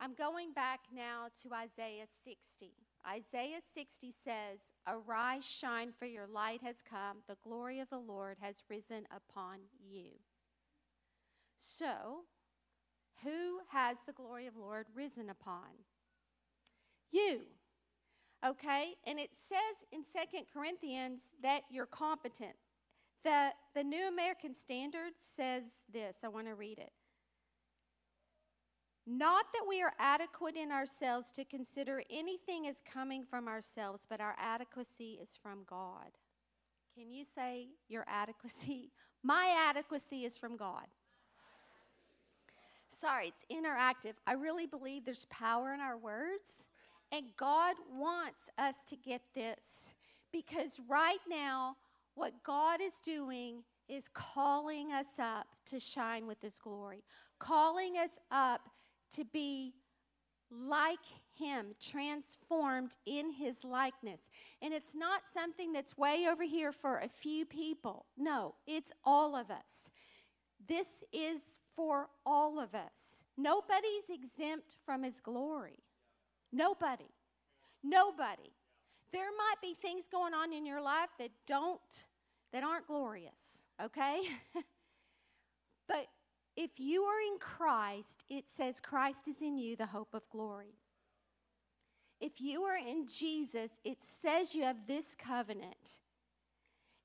I'm 0.00 0.14
going 0.14 0.52
back 0.52 0.80
now 0.94 1.28
to 1.42 1.52
Isaiah 1.52 2.08
60. 2.24 2.72
Isaiah 3.08 3.60
60 3.74 4.12
says, 4.12 4.72
Arise, 4.86 5.44
shine, 5.44 5.92
for 5.98 6.06
your 6.06 6.26
light 6.26 6.60
has 6.62 6.76
come. 6.88 7.18
The 7.28 7.36
glory 7.42 7.80
of 7.80 7.88
the 7.90 7.98
Lord 7.98 8.36
has 8.40 8.62
risen 8.68 9.06
upon 9.14 9.60
you. 9.80 10.10
So, 11.58 12.24
who 13.22 13.60
has 13.70 13.98
the 14.06 14.12
glory 14.12 14.46
of 14.46 14.56
Lord 14.56 14.86
risen 14.94 15.30
upon? 15.30 15.84
You. 17.10 17.42
Okay? 18.46 18.94
And 19.06 19.18
it 19.18 19.30
says 19.48 19.86
in 19.92 20.04
Second 20.12 20.46
Corinthians 20.52 21.20
that 21.42 21.62
you're 21.70 21.86
competent. 21.86 22.56
The, 23.24 23.50
the 23.74 23.84
New 23.84 24.08
American 24.08 24.54
Standard 24.54 25.12
says 25.36 25.64
this. 25.92 26.16
I 26.24 26.28
want 26.28 26.46
to 26.46 26.54
read 26.54 26.78
it. 26.78 26.92
Not 29.06 29.46
that 29.54 29.66
we 29.68 29.82
are 29.82 29.94
adequate 29.98 30.56
in 30.56 30.70
ourselves 30.70 31.30
to 31.32 31.44
consider 31.44 32.02
anything 32.10 32.66
as 32.66 32.82
coming 32.92 33.24
from 33.24 33.48
ourselves, 33.48 34.04
but 34.08 34.20
our 34.20 34.36
adequacy 34.38 35.18
is 35.20 35.30
from 35.42 35.64
God. 35.68 36.18
Can 36.94 37.10
you 37.10 37.24
say 37.24 37.68
your 37.88 38.04
adequacy? 38.08 38.90
My 39.22 39.54
adequacy 39.68 40.24
is 40.24 40.36
from 40.36 40.56
God. 40.56 40.86
Sorry, 43.00 43.28
it's 43.28 43.44
interactive. 43.50 44.14
I 44.26 44.34
really 44.34 44.66
believe 44.66 45.04
there's 45.04 45.26
power 45.30 45.72
in 45.72 45.80
our 45.80 45.96
words, 45.96 46.66
and 47.10 47.26
God 47.36 47.76
wants 47.90 48.50
us 48.58 48.74
to 48.88 48.96
get 48.96 49.22
this 49.34 49.94
because 50.32 50.78
right 50.88 51.18
now, 51.28 51.76
what 52.14 52.42
God 52.44 52.80
is 52.80 52.92
doing 53.02 53.62
is 53.88 54.04
calling 54.12 54.92
us 54.92 55.18
up 55.18 55.46
to 55.66 55.80
shine 55.80 56.26
with 56.26 56.40
His 56.42 56.58
glory, 56.62 57.02
calling 57.38 57.94
us 57.96 58.18
up 58.30 58.68
to 59.16 59.24
be 59.24 59.74
like 60.50 60.98
him, 61.38 61.74
transformed 61.80 62.96
in 63.06 63.32
his 63.32 63.64
likeness. 63.64 64.20
And 64.60 64.74
it's 64.74 64.94
not 64.94 65.22
something 65.32 65.72
that's 65.72 65.96
way 65.96 66.26
over 66.30 66.44
here 66.44 66.72
for 66.72 66.98
a 66.98 67.08
few 67.08 67.46
people. 67.46 68.06
No, 68.16 68.54
it's 68.66 68.90
all 69.04 69.36
of 69.36 69.50
us. 69.50 69.90
This 70.68 71.02
is 71.12 71.40
for 71.76 72.08
all 72.26 72.58
of 72.58 72.74
us. 72.74 73.22
Nobody's 73.36 74.10
exempt 74.10 74.76
from 74.84 75.02
his 75.02 75.20
glory. 75.20 75.78
Nobody. 76.52 77.08
Nobody. 77.82 78.52
There 79.12 79.30
might 79.36 79.60
be 79.62 79.74
things 79.74 80.04
going 80.10 80.34
on 80.34 80.52
in 80.52 80.66
your 80.66 80.82
life 80.82 81.08
that 81.18 81.30
don't 81.46 81.80
that 82.52 82.64
aren't 82.64 82.86
glorious, 82.86 83.58
okay? 83.82 84.22
but 85.88 86.06
if 86.62 86.78
you 86.78 87.04
are 87.04 87.20
in 87.20 87.38
Christ, 87.38 88.22
it 88.28 88.44
says 88.54 88.80
Christ 88.82 89.26
is 89.26 89.40
in 89.40 89.56
you, 89.56 89.76
the 89.76 89.86
hope 89.86 90.12
of 90.12 90.28
glory. 90.28 90.74
If 92.20 92.38
you 92.38 92.64
are 92.64 92.76
in 92.76 93.06
Jesus, 93.06 93.80
it 93.82 93.96
says 94.02 94.54
you 94.54 94.64
have 94.64 94.86
this 94.86 95.16
covenant. 95.18 95.96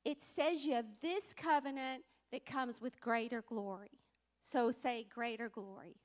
It 0.04 0.22
says 0.22 0.66
you 0.66 0.74
have 0.74 0.88
this 1.02 1.34
covenant 1.34 2.04
that 2.34 2.46
comes 2.46 2.82
with 2.82 3.00
greater 3.00 3.46
glory. 3.48 3.92
So 4.42 4.72
say, 4.72 5.08
greater 5.10 5.48
glory. 5.48 5.96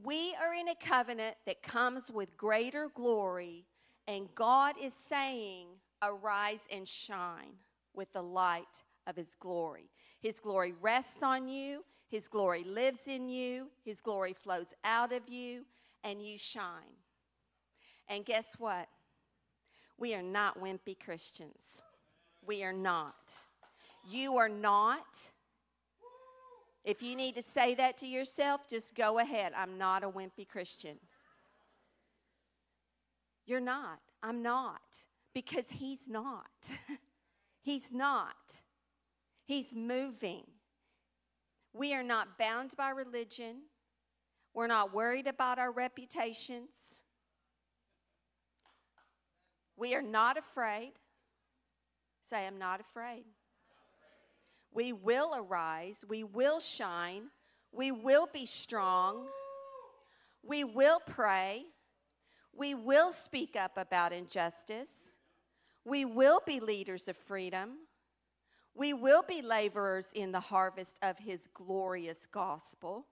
We 0.00 0.36
are 0.40 0.54
in 0.54 0.68
a 0.68 0.76
covenant 0.76 1.34
that 1.44 1.64
comes 1.64 2.08
with 2.08 2.36
greater 2.36 2.88
glory, 2.94 3.66
and 4.06 4.32
God 4.36 4.76
is 4.80 4.94
saying, 4.94 5.66
Arise 6.02 6.60
and 6.70 6.86
shine 6.86 7.54
with 7.94 8.12
the 8.12 8.22
light 8.22 8.82
of 9.08 9.16
His 9.16 9.34
glory. 9.40 9.88
His 10.24 10.40
glory 10.40 10.72
rests 10.80 11.22
on 11.22 11.48
you, 11.48 11.84
His 12.08 12.28
glory 12.28 12.64
lives 12.64 13.00
in 13.08 13.28
you, 13.28 13.66
His 13.84 14.00
glory 14.00 14.32
flows 14.32 14.72
out 14.82 15.12
of 15.12 15.28
you, 15.28 15.66
and 16.02 16.22
you 16.22 16.38
shine. 16.38 16.96
And 18.08 18.24
guess 18.24 18.46
what? 18.56 18.88
We 19.98 20.14
are 20.14 20.22
not 20.22 20.58
wimpy 20.58 20.98
Christians. 20.98 21.82
We 22.46 22.64
are 22.64 22.72
not. 22.72 23.34
You 24.10 24.38
are 24.38 24.48
not. 24.48 25.04
If 26.86 27.02
you 27.02 27.16
need 27.16 27.34
to 27.34 27.42
say 27.42 27.74
that 27.74 27.98
to 27.98 28.06
yourself, 28.06 28.62
just 28.66 28.94
go 28.94 29.18
ahead. 29.18 29.52
I'm 29.54 29.76
not 29.76 30.02
a 30.04 30.08
wimpy 30.08 30.48
Christian. 30.48 30.96
You're 33.44 33.60
not. 33.60 34.00
I'm 34.22 34.42
not. 34.42 34.80
Because 35.34 35.66
He's 35.68 36.08
not. 36.08 36.46
he's 37.62 37.92
not. 37.92 38.63
He's 39.46 39.74
moving. 39.74 40.44
We 41.72 41.94
are 41.94 42.02
not 42.02 42.38
bound 42.38 42.72
by 42.76 42.90
religion. 42.90 43.62
We're 44.54 44.68
not 44.68 44.94
worried 44.94 45.26
about 45.26 45.58
our 45.58 45.72
reputations. 45.72 47.02
We 49.76 49.94
are 49.94 50.02
not 50.02 50.38
afraid. 50.38 50.92
Say, 52.28 52.46
I'm 52.46 52.58
not 52.58 52.80
afraid. 52.80 53.24
We 54.72 54.92
will 54.92 55.34
arise. 55.36 56.04
We 56.08 56.24
will 56.24 56.60
shine. 56.60 57.24
We 57.72 57.92
will 57.92 58.28
be 58.32 58.46
strong. 58.46 59.26
We 60.42 60.64
will 60.64 61.00
pray. 61.04 61.64
We 62.56 62.74
will 62.74 63.12
speak 63.12 63.56
up 63.56 63.76
about 63.76 64.12
injustice. 64.12 65.12
We 65.84 66.04
will 66.04 66.40
be 66.46 66.60
leaders 66.60 67.08
of 67.08 67.16
freedom. 67.16 67.70
We 68.74 68.92
will 68.92 69.22
be 69.22 69.40
laborers 69.40 70.06
in 70.14 70.32
the 70.32 70.40
harvest 70.40 70.98
of 71.02 71.18
his 71.18 71.48
glorious 71.54 72.26
gospel. 72.32 73.06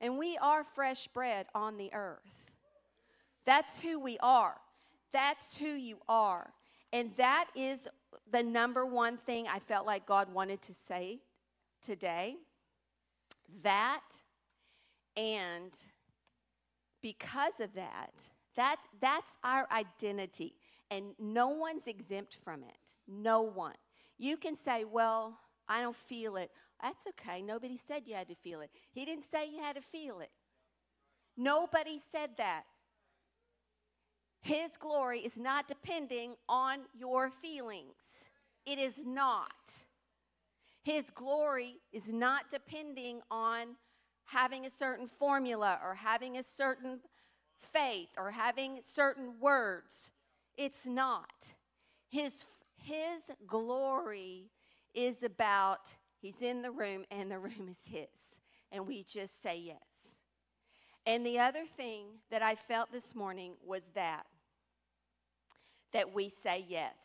And 0.00 0.18
we 0.18 0.36
are 0.38 0.64
fresh 0.64 1.08
bread 1.08 1.46
on 1.54 1.76
the 1.76 1.92
earth. 1.92 2.20
That's 3.44 3.80
who 3.80 3.98
we 3.98 4.18
are. 4.18 4.56
That's 5.12 5.56
who 5.56 5.68
you 5.68 5.98
are. 6.08 6.52
And 6.92 7.10
that 7.16 7.46
is 7.56 7.88
the 8.30 8.42
number 8.42 8.86
one 8.86 9.16
thing 9.18 9.46
I 9.48 9.58
felt 9.58 9.86
like 9.86 10.06
God 10.06 10.32
wanted 10.32 10.62
to 10.62 10.72
say 10.86 11.20
today. 11.84 12.36
That 13.62 14.02
and 15.16 15.72
because 17.02 17.60
of 17.60 17.74
that, 17.74 18.12
that 18.56 18.76
that's 19.00 19.36
our 19.44 19.66
identity 19.70 20.54
and 20.90 21.14
no 21.18 21.48
one's 21.48 21.86
exempt 21.86 22.36
from 22.44 22.62
it. 22.62 22.76
No 23.06 23.42
one. 23.42 23.74
You 24.18 24.36
can 24.36 24.56
say, 24.56 24.84
"Well, 24.84 25.38
I 25.68 25.82
don't 25.82 25.96
feel 25.96 26.36
it." 26.36 26.50
That's 26.80 27.06
okay. 27.08 27.40
Nobody 27.42 27.76
said 27.76 28.02
you 28.06 28.14
had 28.14 28.28
to 28.28 28.34
feel 28.34 28.60
it. 28.60 28.70
He 28.92 29.04
didn't 29.04 29.24
say 29.24 29.46
you 29.46 29.62
had 29.62 29.76
to 29.76 29.82
feel 29.82 30.20
it. 30.20 30.30
Nobody 31.36 31.98
said 32.12 32.30
that. 32.38 32.64
His 34.40 34.76
glory 34.78 35.20
is 35.20 35.38
not 35.38 35.66
depending 35.66 36.34
on 36.48 36.80
your 36.92 37.30
feelings. 37.30 38.24
It 38.66 38.78
is 38.78 38.94
not. 39.04 39.50
His 40.82 41.08
glory 41.08 41.76
is 41.92 42.10
not 42.12 42.50
depending 42.50 43.22
on 43.30 43.76
having 44.26 44.66
a 44.66 44.70
certain 44.70 45.08
formula 45.18 45.78
or 45.82 45.94
having 45.94 46.36
a 46.36 46.44
certain 46.56 47.00
faith 47.72 48.10
or 48.18 48.30
having 48.30 48.80
certain 48.94 49.40
words. 49.40 50.10
It's 50.56 50.84
not. 50.84 51.32
His, 52.10 52.44
his 52.84 53.22
glory 53.46 54.50
is 54.94 55.22
about, 55.22 55.80
he's 56.20 56.42
in 56.42 56.62
the 56.62 56.70
room 56.70 57.04
and 57.10 57.30
the 57.30 57.38
room 57.38 57.68
is 57.70 57.78
his. 57.90 58.08
And 58.70 58.86
we 58.86 59.02
just 59.02 59.42
say 59.42 59.58
yes. 59.58 60.14
And 61.06 61.24
the 61.24 61.38
other 61.38 61.64
thing 61.76 62.06
that 62.30 62.42
I 62.42 62.54
felt 62.54 62.92
this 62.92 63.14
morning 63.14 63.54
was 63.64 63.82
that 63.94 64.24
that 65.92 66.12
we 66.12 66.28
say 66.28 66.64
yes. 66.68 66.96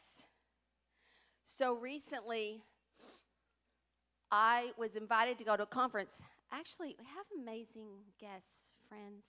So 1.58 1.74
recently, 1.74 2.64
I 4.32 4.72
was 4.78 4.96
invited 4.96 5.38
to 5.38 5.44
go 5.44 5.56
to 5.56 5.64
a 5.64 5.68
conference. 5.68 6.14
Actually, 6.52 6.96
we 6.98 7.06
have 7.06 7.26
amazing 7.40 7.90
guests, 8.20 8.68
friends 8.88 9.26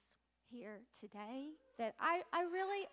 here 0.51 0.81
today 0.99 1.49
that 1.79 1.95
I, 2.01 2.23
I 2.33 2.43
really 2.45 2.89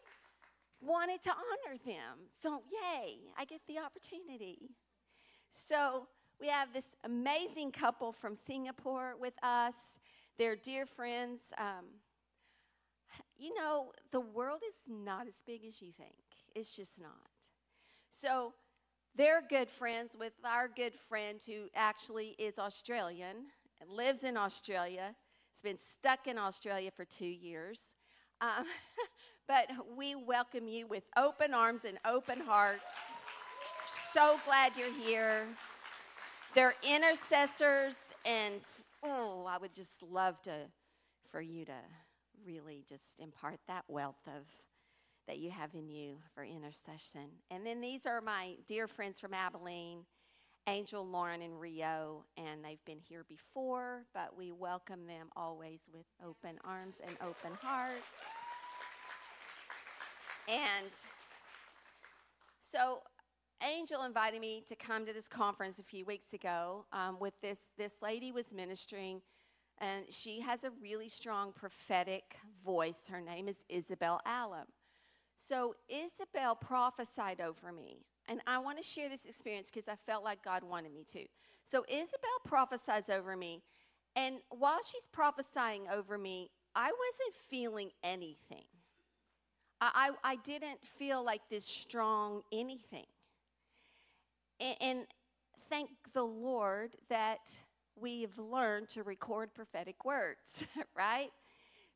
wanted 0.88 1.22
to 1.24 1.30
honor 1.30 1.78
them. 1.86 2.28
So, 2.42 2.64
yay, 2.72 3.18
I 3.38 3.46
get 3.46 3.62
the 3.68 3.78
opportunity. 3.80 4.72
So, 5.52 6.08
we 6.40 6.48
have 6.48 6.72
this 6.72 6.96
amazing 7.04 7.72
couple 7.72 8.12
from 8.12 8.36
Singapore 8.36 9.16
with 9.20 9.34
us. 9.44 9.74
They're 10.38 10.56
dear 10.56 10.86
friends. 10.86 11.42
Um, 11.58 11.86
you 13.38 13.56
know, 13.56 13.92
the 14.12 14.20
world 14.20 14.62
is 14.68 14.76
not 14.88 15.28
as 15.28 15.42
big 15.46 15.66
as 15.66 15.82
you 15.82 15.92
think. 15.92 16.16
It's 16.56 16.76
just 16.76 17.00
not. 17.00 17.12
So 18.12 18.54
they're 19.16 19.44
good 19.48 19.70
friends 19.70 20.16
with 20.18 20.34
our 20.44 20.68
good 20.68 20.94
friend 21.08 21.40
who 21.46 21.68
actually 21.76 22.36
is 22.40 22.58
Australian 22.58 23.38
and 23.82 23.90
lives 23.90 24.24
in 24.24 24.38
Australia. 24.38 25.16
Has 25.54 25.62
been 25.64 25.78
stuck 25.80 26.28
in 26.28 26.38
Australia 26.38 26.92
for 26.96 27.06
two 27.06 27.26
years. 27.26 27.82
Um, 28.42 28.66
but 29.48 29.68
we 29.96 30.14
welcome 30.16 30.68
you 30.68 30.88
with 30.88 31.04
open 31.16 31.54
arms 31.54 31.82
and 31.88 31.98
open 32.06 32.42
hearts. 32.42 32.84
So 34.14 34.38
glad 34.46 34.76
you're 34.76 34.94
here. 34.94 35.48
They're 36.54 36.76
intercessors, 36.84 37.96
and 38.26 38.62
oh, 39.04 39.46
I 39.48 39.58
would 39.58 39.74
just 39.74 40.04
love 40.04 40.42
to 40.44 40.54
for 41.32 41.40
you 41.40 41.66
to 41.66 41.74
really 42.46 42.84
just 42.90 43.20
impart 43.20 43.60
that 43.68 43.86
wealth 43.88 44.28
of 44.28 44.44
that 45.28 45.38
you 45.40 45.50
have 45.50 45.74
in 45.74 45.90
you 45.90 46.16
for 46.34 46.44
intercession. 46.44 47.30
And 47.52 47.66
then 47.66 47.82
these 47.82 48.06
are 48.06 48.22
my 48.22 48.56
dear 48.66 48.88
friends 48.88 49.20
from 49.20 49.34
Abilene, 49.34 50.00
Angel, 50.68 51.06
Lauren, 51.06 51.42
and 51.42 51.60
Rio, 51.60 52.26
and 52.38 52.64
they've 52.64 52.84
been 52.86 53.00
here 53.00 53.26
before, 53.28 54.04
but 54.14 54.38
we 54.38 54.52
welcome 54.52 55.06
them 55.06 55.28
always 55.36 55.90
with 55.94 56.06
open 56.26 56.58
arms 56.66 56.96
and 57.06 57.16
open 57.22 57.58
hearts. 57.62 58.02
And 60.48 60.92
so 62.64 63.02
Angel 63.62 64.04
invited 64.04 64.40
me 64.40 64.64
to 64.68 64.76
come 64.76 65.06
to 65.06 65.14
this 65.14 65.28
conference 65.28 65.80
a 65.80 65.84
few 65.84 66.06
weeks 66.06 66.34
ago 66.34 66.86
um, 66.94 67.18
with 67.20 67.34
this, 67.42 67.60
this 67.78 67.96
lady 68.02 68.32
was 68.32 68.54
ministering 68.54 69.22
and 69.80 70.06
she 70.10 70.42
has 70.42 70.64
a 70.64 70.72
really 70.82 71.10
strong 71.10 71.52
prophetic 71.52 72.38
voice. 72.66 72.98
Her 73.10 73.22
name 73.22 73.48
is 73.48 73.64
Isabel 73.70 74.20
Allum. 74.26 74.66
So 75.48 75.76
Isabel 75.88 76.56
prophesied 76.56 77.40
over 77.40 77.72
me, 77.72 78.00
and 78.28 78.42
I 78.48 78.58
want 78.58 78.78
to 78.78 78.84
share 78.84 79.08
this 79.08 79.26
experience 79.26 79.70
because 79.72 79.88
I 79.88 79.96
felt 80.06 80.24
like 80.24 80.44
God 80.44 80.64
wanted 80.64 80.94
me 80.94 81.06
to. 81.14 81.26
So 81.70 81.86
Isabel 81.88 82.40
prophesies 82.46 83.10
over 83.10 83.38
me, 83.38 83.62
and 84.16 84.38
while 84.50 84.80
she's 84.84 85.08
prophesying 85.14 85.84
over 85.94 86.18
me, 86.18 86.50
I 86.76 86.86
wasn't 86.86 87.36
feeling 87.50 87.92
anything. 88.04 88.66
I, 89.80 90.12
I, 90.24 90.32
I 90.32 90.36
didn't 90.38 90.86
feel 90.86 91.24
like 91.24 91.42
this 91.50 91.66
strong 91.66 92.42
anything. 92.52 93.06
And, 94.60 94.76
and 94.82 95.00
thank 95.70 95.90
the 96.14 96.24
Lord 96.24 96.92
that 97.10 97.52
we've 97.96 98.38
learned 98.38 98.90
to 98.90 99.04
record 99.04 99.54
prophetic 99.54 100.06
words, 100.06 100.66
right? 100.96 101.32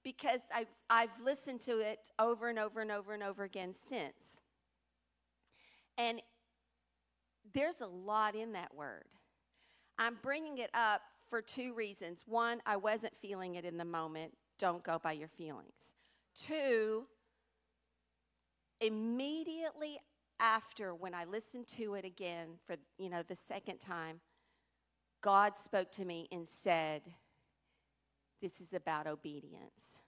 Because 0.04 0.42
I've, 0.54 0.68
I've 0.90 1.22
listened 1.24 1.62
to 1.62 1.80
it 1.80 2.00
over 2.18 2.50
and 2.50 2.58
over 2.58 2.82
and 2.82 2.92
over 2.92 3.14
and 3.14 3.24
over 3.24 3.44
again 3.44 3.74
since. 3.88 4.38
And 5.98 6.22
there's 7.54 7.82
a 7.82 7.88
lot 7.88 8.36
in 8.36 8.54
that 8.54 8.74
word. 8.74 9.06
I'm 10.00 10.18
bringing 10.22 10.58
it 10.58 10.72
up 10.74 11.02
for 11.30 11.42
two 11.42 11.74
reasons. 11.74 12.24
One, 12.26 12.62
I 12.66 12.78
wasn't 12.78 13.14
feeling 13.22 13.56
it 13.56 13.66
in 13.66 13.78
the 13.78 13.86
moment. 13.86 14.34
Don't 14.58 14.84
go 14.84 15.00
by 15.02 15.12
your 15.12 15.28
feelings. 15.28 15.74
Two, 16.36 17.06
immediately 18.82 20.00
after 20.40 20.94
when 20.96 21.14
I 21.14 21.26
listened 21.26 21.68
to 21.76 21.94
it 21.94 22.04
again 22.04 22.50
for 22.66 22.76
you 22.98 23.10
know 23.10 23.24
the 23.28 23.38
second 23.48 23.80
time, 23.80 24.20
God 25.22 25.54
spoke 25.64 25.92
to 25.94 26.06
me 26.06 26.28
and 26.32 26.48
said, 26.48 27.02
This 28.42 28.60
is 28.60 28.74
about 28.74 29.08
obedience. 29.08 30.00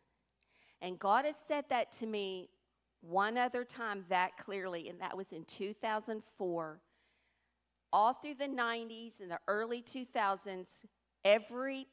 And 0.81 0.99
God 0.99 1.23
has 1.23 1.35
said 1.47 1.65
that 1.69 1.93
to 1.93 2.05
me 2.05 2.49
one 3.01 3.37
other 3.37 3.63
time 3.63 4.05
that 4.09 4.37
clearly, 4.37 4.89
and 4.89 4.99
that 4.99 5.15
was 5.15 5.31
in 5.31 5.45
2004. 5.45 6.81
All 7.91 8.13
through 8.13 8.35
the 8.35 8.47
90s 8.47 9.19
and 9.21 9.29
the 9.29 9.39
early 9.47 9.83
2000s, 9.83 10.67
every 11.23 11.87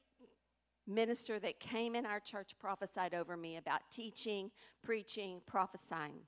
minister 0.86 1.38
that 1.38 1.60
came 1.60 1.94
in 1.94 2.06
our 2.06 2.20
church 2.20 2.52
prophesied 2.58 3.14
over 3.14 3.36
me 3.36 3.58
about 3.58 3.82
teaching, 3.92 4.50
preaching, 4.82 5.40
prophesying. 5.46 6.20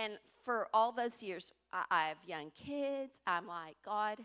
And 0.00 0.14
for 0.44 0.68
all 0.72 0.92
those 0.92 1.22
years, 1.22 1.52
I, 1.72 1.84
I 1.90 2.08
have 2.08 2.16
young 2.26 2.50
kids. 2.52 3.20
I'm 3.26 3.46
like, 3.46 3.76
God, 3.84 4.18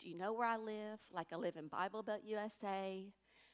do 0.00 0.08
you 0.08 0.16
know 0.16 0.32
where 0.32 0.48
I 0.48 0.56
live? 0.56 0.98
Like, 1.12 1.28
I 1.32 1.36
live 1.36 1.56
in 1.56 1.68
Bible 1.68 2.02
Belt 2.02 2.22
USA. 2.24 3.04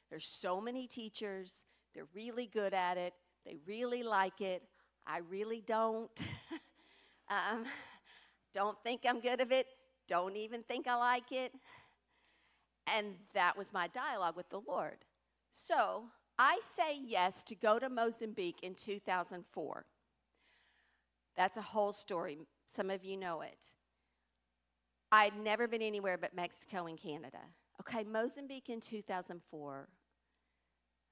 There's 0.09 0.25
so 0.25 0.61
many 0.61 0.87
teachers. 0.87 1.65
They're 1.95 2.09
really 2.15 2.47
good 2.47 2.73
at 2.73 2.97
it. 2.97 3.12
They 3.45 3.57
really 3.67 4.03
like 4.03 4.41
it. 4.41 4.62
I 5.07 5.19
really 5.19 5.62
don't. 5.67 6.11
um, 7.29 7.65
don't 8.55 8.79
think 8.83 9.03
I'm 9.07 9.21
good 9.21 9.41
at 9.43 9.53
it. 9.53 9.67
Don't 10.09 10.37
even 10.37 10.62
think 10.62 10.87
I 10.88 10.95
like 10.95 11.33
it. 11.33 11.53
And 12.87 13.15
that 13.35 13.59
was 13.59 13.73
my 13.75 13.88
dialogue 13.88 14.37
with 14.37 14.49
the 14.49 14.61
Lord. 14.67 15.05
So 15.51 16.05
I 16.38 16.61
say 16.77 16.99
yes 17.05 17.43
to 17.45 17.55
go 17.55 17.79
to 17.79 17.91
Mozambique 17.91 18.61
in 18.62 18.75
2004. 18.75 19.85
That's 21.37 21.57
a 21.57 21.62
whole 21.62 21.92
story. 21.92 22.38
Some 22.66 22.90
of 22.90 23.05
you 23.05 23.16
know 23.16 23.40
it. 23.40 23.59
I'd 25.11 25.37
never 25.37 25.68
been 25.68 25.83
anywhere 25.83 26.16
but 26.18 26.35
Mexico 26.35 26.87
and 26.87 26.99
Canada. 26.99 27.38
Okay, 27.81 28.05
Mozambique 28.05 28.68
in 28.68 28.81
2004. 28.81 29.88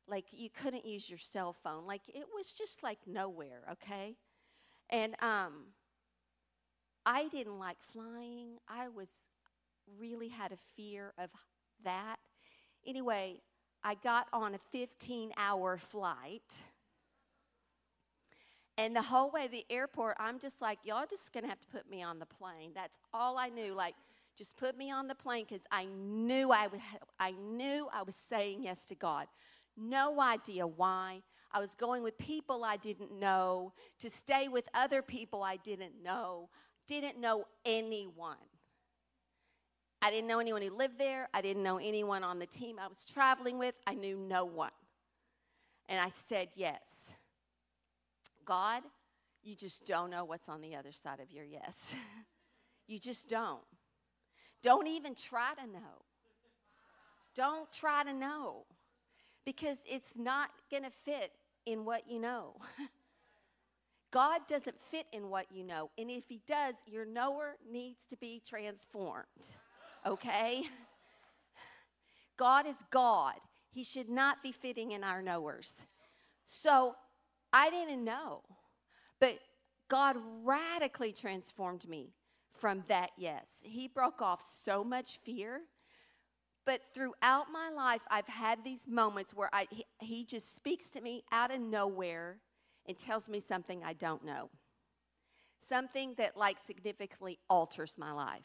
Like 0.09 0.25
you 0.31 0.49
couldn't 0.51 0.87
use 0.87 1.09
your 1.09 1.19
cell 1.19 1.55
phone. 1.63 1.87
Like 1.87 2.03
it 2.09 2.27
was 2.35 2.53
just 2.53 2.83
like 2.83 2.99
nowhere, 3.07 3.63
okay? 3.73 4.17
And 4.89 5.15
um 5.23 5.67
I 7.07 7.29
didn't 7.29 7.59
like 7.59 7.79
flying. 7.93 8.59
I 8.69 8.89
was 8.89 9.09
really 9.99 10.29
had 10.29 10.53
a 10.53 10.59
fear 10.77 11.13
of 11.19 11.31
that. 11.85 12.17
Anyway, 12.87 13.41
I 13.83 13.95
got 13.95 14.27
on 14.33 14.55
a 14.55 14.59
15 14.73 15.33
hour 15.37 15.79
flight 15.79 16.43
and 18.79 18.95
the 18.95 19.03
whole 19.03 19.31
way 19.31 19.47
to 19.47 19.51
the 19.51 19.67
airport, 19.71 20.17
I'm 20.19 20.39
just 20.39 20.61
like, 20.61 20.79
y'all 20.85 21.07
just 21.09 21.33
gonna 21.33 21.49
have 21.49 21.61
to 21.61 21.67
put 21.69 21.91
me 21.91 22.03
on 22.03 22.19
the 22.19 22.27
plane. 22.27 22.73
That's 22.75 22.99
all 23.13 23.39
I 23.39 23.49
knew. 23.49 23.75
Like, 23.75 23.95
just 24.37 24.57
put 24.57 24.77
me 24.77 24.91
on 24.91 25.07
the 25.07 25.15
plane 25.15 25.45
because 25.49 25.65
I 25.71 25.85
knew 25.85 26.51
I 26.51 26.67
was, 26.67 26.81
I 27.19 27.33
knew 27.33 27.89
I 27.93 28.03
was 28.03 28.15
saying 28.29 28.63
yes 28.63 28.87
to 28.87 28.95
God. 28.95 29.27
No 29.77 30.21
idea 30.21 30.67
why. 30.67 31.23
I 31.53 31.59
was 31.59 31.75
going 31.75 32.03
with 32.03 32.17
people 32.17 32.65
I 32.65 32.77
didn't 32.77 33.13
know 33.13 33.73
to 33.99 34.09
stay 34.09 34.49
with 34.49 34.69
other 34.73 35.03
people 35.03 35.43
I 35.43 35.57
didn't 35.57 36.03
know. 36.03 36.49
Didn't 36.87 37.21
know 37.21 37.45
anyone. 37.65 38.37
I 40.03 40.11
didn't 40.11 40.29
know 40.29 40.39
anyone 40.39 40.63
who 40.63 40.71
lived 40.71 40.99
there. 40.99 41.29
I 41.35 41.43
didn't 41.43 41.63
know 41.63 41.79
anyone 41.79 42.25
on 42.25 42.39
the 42.39 42.47
team 42.47 42.77
I 42.81 42.87
was 42.87 42.99
traveling 43.13 43.59
with. 43.59 43.75
I 43.87 43.95
knew 43.95 44.17
no 44.17 44.45
one. 44.45 44.71
And 45.89 46.01
I 46.01 46.09
said 46.09 46.49
yes. 46.55 46.81
God, 48.45 48.83
you 49.43 49.55
just 49.55 49.87
don't 49.87 50.11
know 50.11 50.25
what's 50.25 50.49
on 50.49 50.61
the 50.61 50.77
other 50.77 50.93
side 50.93 51.21
of 51.21 51.31
your 51.31 51.45
yes. 51.45 51.95
you 52.87 52.99
just 52.99 53.29
don't. 53.29 53.63
Don't 54.63 54.87
even 54.87 55.15
try 55.15 55.53
to 55.55 55.67
know. 55.67 56.05
Don't 57.35 57.73
try 57.73 58.05
to 58.05 58.13
know 58.13 58.67
because 59.45 59.79
it's 59.89 60.15
not 60.17 60.51
going 60.71 60.83
to 60.83 60.91
fit 60.91 61.33
in 61.65 61.85
what 61.85 62.11
you 62.11 62.19
know. 62.21 62.57
God 64.11 64.41
doesn't 64.49 64.77
fit 64.91 65.07
in 65.13 65.31
what 65.31 65.47
you 65.53 65.65
know. 65.65 65.91
And 65.97 66.11
if 66.11 66.25
He 66.29 66.41
does, 66.47 66.75
your 66.87 67.07
knower 67.07 67.57
needs 67.71 68.05
to 68.11 68.17
be 68.17 68.43
transformed. 68.47 69.25
Okay? 70.05 70.65
God 72.37 72.67
is 72.67 72.77
God. 72.91 73.35
He 73.71 73.85
should 73.85 74.09
not 74.09 74.43
be 74.43 74.51
fitting 74.51 74.91
in 74.91 75.05
our 75.05 75.23
knowers. 75.23 75.75
So 76.45 76.97
I 77.53 77.71
didn't 77.71 78.05
know. 78.05 78.43
But 79.19 79.39
God 79.89 80.17
radically 80.45 81.13
transformed 81.13 81.89
me 81.89 82.15
from 82.59 82.85
that 82.89 83.11
yes. 83.17 83.49
He 83.63 83.89
broke 83.89 84.23
off 84.23 84.43
so 84.65 84.85
much 84.85 85.19
fear. 85.25 85.63
But 86.67 86.83
throughout 86.95 87.47
my 87.53 87.71
life, 87.75 88.03
I've 88.11 88.29
had 88.29 88.63
these 88.65 88.87
moments 88.87 89.35
where 89.35 89.51
I, 89.53 89.67
he, 89.71 89.85
he 89.99 90.25
just 90.25 90.55
speaks 90.55 90.91
to 90.91 91.01
me 91.01 91.25
out 91.33 91.51
of 91.51 91.61
nowhere 91.61 92.37
and 92.87 92.97
tells 92.99 93.29
me 93.29 93.41
something 93.41 93.83
I 93.83 93.95
don't 93.95 94.25
know. 94.25 94.51
Something 95.67 96.15
that, 96.19 96.37
like, 96.37 96.59
significantly 96.65 97.39
alters 97.49 97.95
my 97.99 98.13
life. 98.13 98.45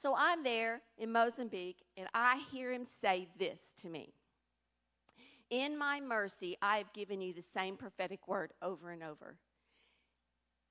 So 0.00 0.14
I'm 0.16 0.42
there 0.42 0.82
in 0.98 1.12
Mozambique, 1.12 1.82
and 1.96 2.08
I 2.14 2.42
hear 2.50 2.72
him 2.72 2.86
say 3.00 3.28
this 3.38 3.60
to 3.82 3.88
me 3.88 4.12
in 5.52 5.78
my 5.78 6.00
mercy, 6.00 6.56
I 6.60 6.78
have 6.78 6.92
given 6.92 7.20
you 7.20 7.32
the 7.32 7.42
same 7.42 7.76
prophetic 7.76 8.26
word 8.26 8.52
over 8.60 8.90
and 8.90 9.02
over. 9.02 9.36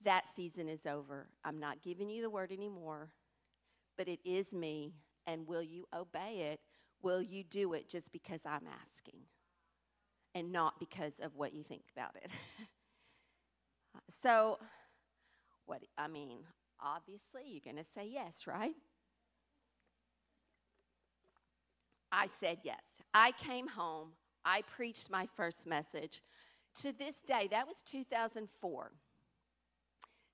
That 0.04 0.26
season 0.36 0.67
is 0.67 0.86
over. 0.86 1.30
I'm 1.46 1.60
not 1.60 1.82
giving 1.82 2.10
you 2.10 2.22
the 2.22 2.30
word 2.30 2.52
anymore, 2.52 3.12
but 3.98 4.08
it 4.08 4.20
is 4.26 4.52
me. 4.52 4.96
And 5.28 5.48
will 5.48 5.62
you 5.62 5.86
obey 5.96 6.52
it? 6.52 6.60
Will 7.02 7.22
you 7.22 7.44
do 7.44 7.74
it 7.74 7.88
just 7.88 8.12
because 8.12 8.41
I'm 8.46 8.67
asking 8.84 9.22
and 10.34 10.52
not 10.52 10.80
because 10.80 11.20
of 11.22 11.36
what 11.36 11.54
you 11.54 11.63
think 11.63 11.84
about 11.96 12.15
it? 12.15 12.32
so, 14.24 14.58
what 15.67 15.84
I 15.98 16.08
mean, 16.08 16.39
Obviously, 16.84 17.44
you're 17.46 17.62
going 17.63 17.84
to 17.84 17.89
say 17.96 18.10
yes, 18.12 18.48
right? 18.48 18.74
I 22.12 22.28
said 22.39 22.58
yes. 22.63 23.02
I 23.13 23.32
came 23.32 23.67
home. 23.67 24.10
I 24.46 24.64
preached 24.64 25.10
my 25.10 25.28
first 25.36 25.66
message. 25.66 26.22
To 26.82 26.92
this 26.92 27.22
day, 27.22 27.48
that 27.52 27.68
was 27.68 27.78
2004. 27.86 28.92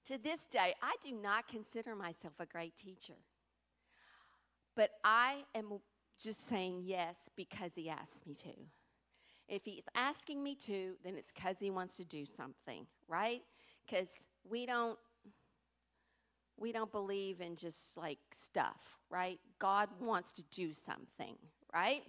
To 0.08 0.18
this 0.18 0.46
day, 0.46 0.74
I 0.82 0.96
do 1.04 1.12
not 1.12 1.48
consider 1.48 1.96
myself 1.96 2.34
a 2.40 2.46
great 2.46 2.76
teacher. 2.78 3.18
But 4.76 4.92
I 5.04 5.44
am 5.56 5.80
just 6.22 6.48
saying 6.48 6.84
yes 6.86 7.16
because 7.36 7.72
he 7.76 7.90
asked 7.90 8.26
me 8.26 8.36
to. 8.36 8.54
If 9.50 9.64
he's 9.66 9.84
asking 9.96 10.44
me 10.44 10.56
to, 10.66 10.94
then 11.04 11.16
it's 11.16 11.32
because 11.34 11.58
he 11.60 11.72
wants 11.72 11.96
to 11.96 12.06
do 12.06 12.26
something, 12.26 12.86
right? 13.08 13.42
Because 13.86 14.10
we 14.50 14.66
don't 14.66 14.98
we 16.60 16.72
don't 16.72 16.92
believe 16.92 17.40
in 17.40 17.56
just 17.56 17.96
like 17.96 18.18
stuff, 18.34 18.98
right? 19.10 19.40
God 19.60 19.90
wants 20.02 20.32
to 20.34 20.44
do 20.52 20.74
something, 20.74 21.36
right? 21.74 22.02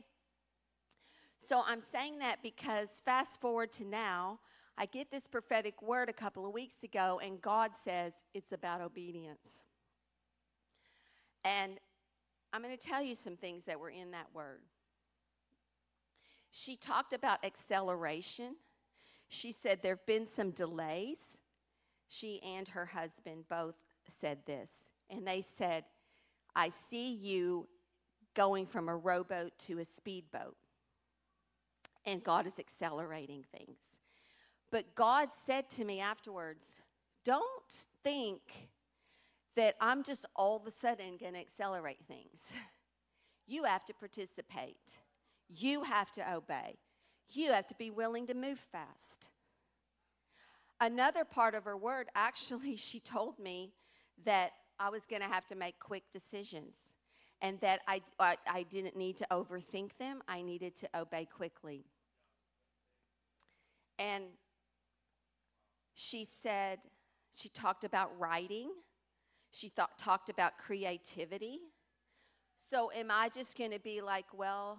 So 1.47 1.63
I'm 1.67 1.81
saying 1.81 2.19
that 2.19 2.43
because 2.43 2.89
fast 3.05 3.41
forward 3.41 3.73
to 3.75 3.85
now, 3.85 4.41
I 4.77 4.87
get 4.87 5.11
this 5.11 5.27
prophetic 5.27 5.83
word 5.83 6.09
a 6.09 6.13
couple 6.13 6.47
of 6.47 6.53
weeks 6.53 6.83
ago, 6.85 7.21
and 7.25 7.41
God 7.41 7.73
says 7.75 8.13
it's 8.35 8.53
about 8.53 8.81
obedience. 8.81 9.63
And 11.45 11.79
I'm 12.53 12.63
going 12.63 12.77
to 12.77 12.87
tell 12.87 13.03
you 13.03 13.15
some 13.15 13.37
things 13.37 13.65
that 13.65 13.81
were 13.81 13.91
in 13.91 14.13
that 14.13 14.27
word. 14.35 14.61
She 16.51 16.77
talked 16.77 17.13
about 17.13 17.45
acceleration. 17.45 18.57
She 19.29 19.53
said 19.53 19.81
there 19.83 19.97
have 19.97 20.07
been 20.07 20.27
some 20.27 20.51
delays. 20.51 21.19
She 22.09 22.41
and 22.43 22.69
her 22.69 22.87
husband 22.87 23.45
both 23.51 23.75
said 24.09 24.39
this, 24.47 24.71
and 25.11 25.27
they 25.27 25.45
said, 25.57 25.85
I 26.57 26.71
see 26.89 27.13
you 27.13 27.69
going 28.35 28.67
from 28.67 28.89
a 28.89 28.97
rowboat 28.97 29.53
to 29.67 29.79
a 29.81 29.85
speedboat, 29.85 30.57
and 32.05 32.23
God 32.23 32.47
is 32.47 32.59
accelerating 32.59 33.45
things. 33.57 33.79
But 34.71 34.95
God 34.95 35.31
said 35.47 35.71
to 35.71 35.85
me 35.85 36.01
afterwards, 36.01 36.65
Don't 37.25 37.87
think 38.03 38.41
that 39.57 39.75
I'm 39.81 40.03
just 40.03 40.25
all 40.37 40.57
of 40.57 40.67
a 40.67 40.71
sudden 40.71 41.17
going 41.19 41.35
to 41.35 41.41
accelerate 41.41 42.05
things. 42.07 42.41
You 43.51 43.65
have 43.65 43.87
to 43.87 43.95
participate, 43.95 44.99
you 45.49 45.83
have 45.83 46.13
to 46.13 46.35
obey, 46.35 46.77
you 47.31 47.51
have 47.51 47.67
to 47.69 47.75
be 47.77 47.89
willing 47.89 48.27
to 48.27 48.35
move 48.35 48.59
fast. 48.59 49.31
Another 50.83 51.25
part 51.25 51.55
of 51.55 51.65
her 51.65 51.75
word, 51.75 52.09
actually, 52.15 52.77
she 52.77 53.01
told 53.01 53.39
me 53.39 53.73
that 54.27 54.51
I 54.79 54.91
was 54.91 55.07
going 55.07 55.23
to 55.23 55.29
have 55.29 55.47
to 55.47 55.55
make 55.55 55.79
quick 55.79 56.03
decisions 56.13 56.75
and 57.41 57.61
that 57.61 57.81
I, 57.87 58.03
I, 58.19 58.37
I, 58.47 58.63
didn't 58.65 58.97
need 58.97 59.17
to 59.19 59.27
overthink 59.31 59.91
them. 59.99 60.23
I 60.27 60.43
needed 60.43 60.75
to 60.77 60.89
obey 60.95 61.27
quickly. 61.27 61.85
And 63.99 64.25
she 65.95 66.27
said, 66.43 66.79
she 67.35 67.49
talked 67.49 67.85
about 67.85 68.11
writing, 68.19 68.71
she 69.53 69.69
thought, 69.69 69.99
talked 69.99 70.29
about 70.29 70.59
creativity. 70.59 71.59
So, 72.71 72.91
am 72.95 73.11
I 73.11 73.29
just 73.29 73.57
going 73.57 73.71
to 73.71 73.79
be 73.79 74.01
like, 74.01 74.27
well, 74.37 74.79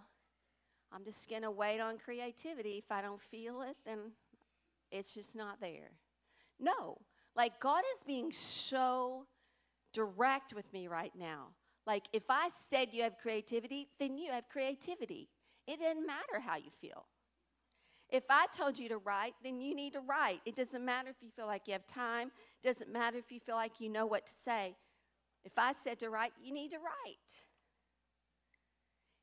I'm 0.91 1.03
just 1.03 1.29
going 1.29 1.41
to 1.41 1.51
wait 1.51 1.79
on 1.79 1.97
creativity? 1.97 2.77
If 2.77 2.91
I 2.91 3.01
don't 3.01 3.21
feel 3.21 3.61
it, 3.61 3.77
then 3.85 4.11
it's 4.91 5.13
just 5.13 5.35
not 5.35 5.59
there. 5.59 5.91
No, 6.59 6.97
like, 7.35 7.59
God 7.59 7.83
is 7.97 8.03
being 8.05 8.31
so 8.31 9.25
direct 9.93 10.53
with 10.53 10.71
me 10.73 10.87
right 10.87 11.13
now. 11.17 11.47
Like, 11.89 12.03
if 12.13 12.25
I 12.29 12.49
said 12.69 12.89
you 12.91 13.01
have 13.01 13.17
creativity, 13.17 13.87
then 13.99 14.15
you 14.15 14.31
have 14.31 14.47
creativity. 14.47 15.27
It 15.65 15.79
doesn't 15.79 16.05
matter 16.05 16.39
how 16.39 16.55
you 16.55 16.69
feel. 16.79 17.07
If 18.11 18.25
I 18.29 18.45
told 18.55 18.77
you 18.77 18.89
to 18.89 18.99
write, 18.99 19.33
then 19.43 19.59
you 19.59 19.73
need 19.73 19.93
to 19.93 19.99
write. 20.01 20.41
It 20.45 20.55
doesn't 20.55 20.85
matter 20.85 21.09
if 21.09 21.15
you 21.19 21.31
feel 21.35 21.47
like 21.47 21.63
you 21.65 21.73
have 21.73 21.87
time, 21.87 22.29
it 22.63 22.67
doesn't 22.67 22.93
matter 22.93 23.17
if 23.17 23.31
you 23.31 23.39
feel 23.39 23.55
like 23.55 23.79
you 23.79 23.89
know 23.89 24.05
what 24.05 24.27
to 24.27 24.33
say. 24.45 24.75
If 25.43 25.53
I 25.57 25.73
said 25.83 25.97
to 26.01 26.11
write, 26.11 26.31
you 26.39 26.53
need 26.53 26.69
to 26.69 26.77
write. 26.77 27.31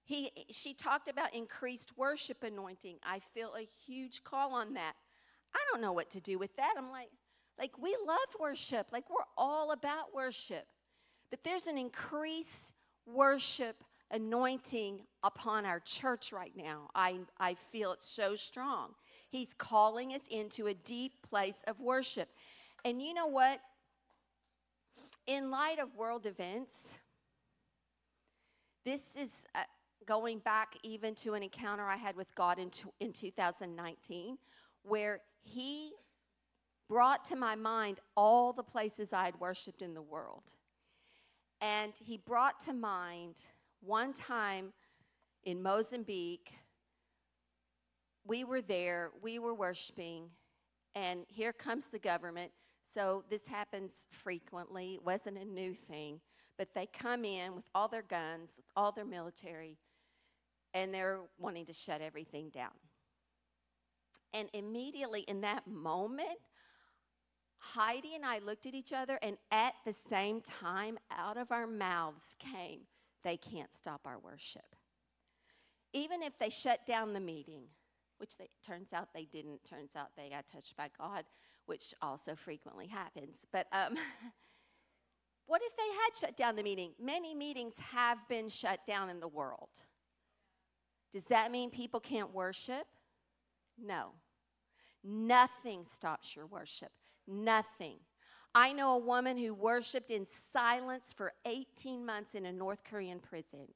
He, 0.02 0.33
she 0.50 0.74
talked 0.74 1.07
about 1.07 1.35
increased 1.35 1.96
worship 1.96 2.42
anointing. 2.42 2.96
I 3.05 3.20
feel 3.33 3.55
a 3.55 3.68
huge 3.87 4.24
call 4.24 4.55
on 4.55 4.74
that. 4.74 4.94
I 5.55 5.59
don't 5.70 5.83
know 5.83 5.92
what 5.92 6.11
to 6.11 6.20
do 6.20 6.37
with 6.37 6.57
that. 6.57 6.74
I'm 6.76 6.90
like, 6.90 7.11
like, 7.61 7.79
we 7.81 7.96
love 8.05 8.18
worship, 8.40 8.88
like, 8.90 9.09
we're 9.09 9.31
all 9.38 9.70
about 9.70 10.12
worship. 10.12 10.66
But 11.31 11.41
there's 11.45 11.67
an 11.67 11.79
increased 11.79 12.73
worship 13.07 13.83
anointing 14.11 15.01
upon 15.23 15.67
our 15.67 15.81
church 15.81 16.33
right 16.33 16.53
now. 16.57 16.89
I, 16.95 17.19
I 17.39 17.55
feel 17.73 17.93
it 17.93 18.03
so 18.03 18.37
strong. 18.37 18.91
He's 19.29 19.53
calling 19.59 20.12
us 20.12 20.23
into 20.31 20.69
a 20.69 20.75
deep 20.75 21.12
place 21.29 21.59
of 21.67 21.81
worship. 21.81 22.29
And 22.85 23.03
you 23.03 23.15
know 23.15 23.27
what? 23.27 23.61
In 25.27 25.51
light 25.51 25.81
of 25.81 25.95
world 25.97 26.25
events, 26.25 26.73
this 28.85 29.03
is 29.21 29.31
uh, 29.57 29.62
going 30.07 30.39
back 30.39 30.75
even 30.85 31.17
to 31.17 31.35
an 31.35 31.43
encounter 31.43 31.85
I 31.85 31.97
had 31.97 32.15
with 32.15 32.33
God 32.37 32.61
in, 32.61 32.71
in 33.01 33.12
2019, 33.12 34.39
where 34.85 35.21
He 35.43 35.91
brought 36.89 37.25
to 37.25 37.37
my 37.37 37.57
mind 37.57 37.99
all 38.17 38.53
the 38.53 38.62
places 38.62 39.12
I 39.12 39.25
had 39.25 39.41
worshiped 39.41 39.83
in 39.83 39.95
the 39.95 40.03
world. 40.03 40.45
And 41.61 41.92
he 41.99 42.19
brought 42.19 42.61
to 42.62 42.73
mind 42.73 43.37
one 43.81 44.12
time 44.12 44.73
in 45.45 45.62
Mozambique, 45.62 46.53
we 48.27 48.45
were 48.45 48.61
there, 48.61 49.12
we 49.23 49.38
were 49.38 49.55
worshiping, 49.55 50.25
and 50.95 51.21
here 51.29 51.53
comes 51.53 51.87
the 51.87 51.99
government. 51.99 52.51
So 52.83 53.25
this 53.31 53.47
happens 53.47 53.92
frequently. 54.11 54.95
It 54.95 55.05
wasn't 55.05 55.38
a 55.38 55.45
new 55.45 55.75
thing, 55.75 56.21
but 56.59 56.69
they 56.75 56.87
come 56.87 57.25
in 57.25 57.55
with 57.55 57.64
all 57.75 57.88
their 57.88 58.03
guns, 58.03 58.51
with 58.57 58.66
all 58.77 58.92
their 58.92 59.05
military, 59.05 59.79
and 60.75 60.92
they're 60.92 61.21
wanting 61.38 61.66
to 61.66 61.73
shut 61.73 62.01
everything 62.01 62.51
down. 62.51 62.73
And 64.35 64.49
immediately 64.53 65.21
in 65.23 65.40
that 65.42 65.66
moment, 65.66 66.38
Heidi 67.74 68.14
and 68.14 68.24
I 68.24 68.38
looked 68.38 68.66
at 68.66 68.74
each 68.74 68.92
other, 68.92 69.18
and 69.22 69.37
at 69.50 69.74
the 69.85 69.92
same 69.92 70.40
time, 70.40 70.98
out 71.11 71.37
of 71.37 71.50
our 71.50 71.66
mouths 71.66 72.35
came, 72.38 72.81
They 73.24 73.37
can't 73.37 73.72
stop 73.72 74.02
our 74.05 74.18
worship. 74.18 74.76
Even 75.92 76.22
if 76.22 76.38
they 76.38 76.50
shut 76.50 76.87
down 76.87 77.12
the 77.12 77.20
meeting, 77.20 77.64
which 78.18 78.37
they, 78.37 78.48
turns 78.66 78.92
out 78.92 79.09
they 79.14 79.24
didn't, 79.24 79.64
turns 79.64 79.96
out 79.96 80.09
they 80.16 80.29
got 80.31 80.46
touched 80.46 80.76
by 80.76 80.90
God, 80.98 81.24
which 81.66 81.94
also 82.00 82.35
frequently 82.35 82.87
happens. 82.87 83.46
But 83.52 83.66
um, 83.72 83.96
what 85.46 85.62
if 85.64 85.76
they 85.76 85.83
had 85.83 86.16
shut 86.20 86.37
down 86.37 86.57
the 86.57 86.62
meeting? 86.62 86.92
Many 87.00 87.35
meetings 87.35 87.74
have 87.92 88.18
been 88.29 88.48
shut 88.48 88.81
down 88.87 89.11
in 89.11 89.20
the 89.20 89.29
world. 89.29 89.70
Does 91.12 91.24
that 91.24 91.50
mean 91.50 91.70
people 91.70 92.00
can't 92.00 92.35
worship? 92.35 92.87
No. 93.83 94.12
Nothing 95.02 95.85
stops 95.85 96.35
your 96.35 96.46
worship. 96.46 96.90
Nothing. 97.27 97.97
I 98.55 98.73
know 98.73 98.95
a 98.95 98.99
woman 98.99 99.37
who 99.37 99.53
worshiped 99.53 100.11
in 100.11 100.27
silence 100.53 101.15
for 101.15 101.33
18 101.45 102.07
months 102.07 102.35
in 102.35 102.47
a 102.47 102.53
North 102.53 102.85
Korean 102.89 103.19
prison. 103.19 103.69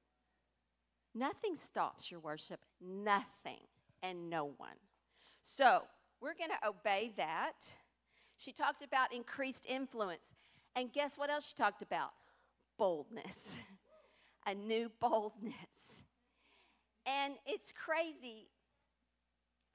Nothing 1.15 1.57
stops 1.57 2.11
your 2.11 2.21
worship. 2.21 2.61
Nothing 2.81 3.61
and 4.03 4.31
no 4.31 4.53
one. 4.57 4.79
So 5.45 5.83
we're 6.21 6.35
going 6.35 6.51
to 6.51 6.69
obey 6.69 7.13
that. 7.17 7.57
She 8.37 8.53
talked 8.53 8.83
about 8.83 9.13
increased 9.13 9.67
influence. 9.69 10.25
And 10.77 10.93
guess 10.93 11.13
what 11.17 11.31
else 11.31 11.49
she 11.49 11.55
talked 11.55 11.83
about? 11.83 12.13
Boldness. 12.79 13.37
a 14.47 14.55
new 14.55 14.91
boldness. 15.01 15.55
And 17.07 17.35
it's 17.47 17.73
crazy. 17.73 18.49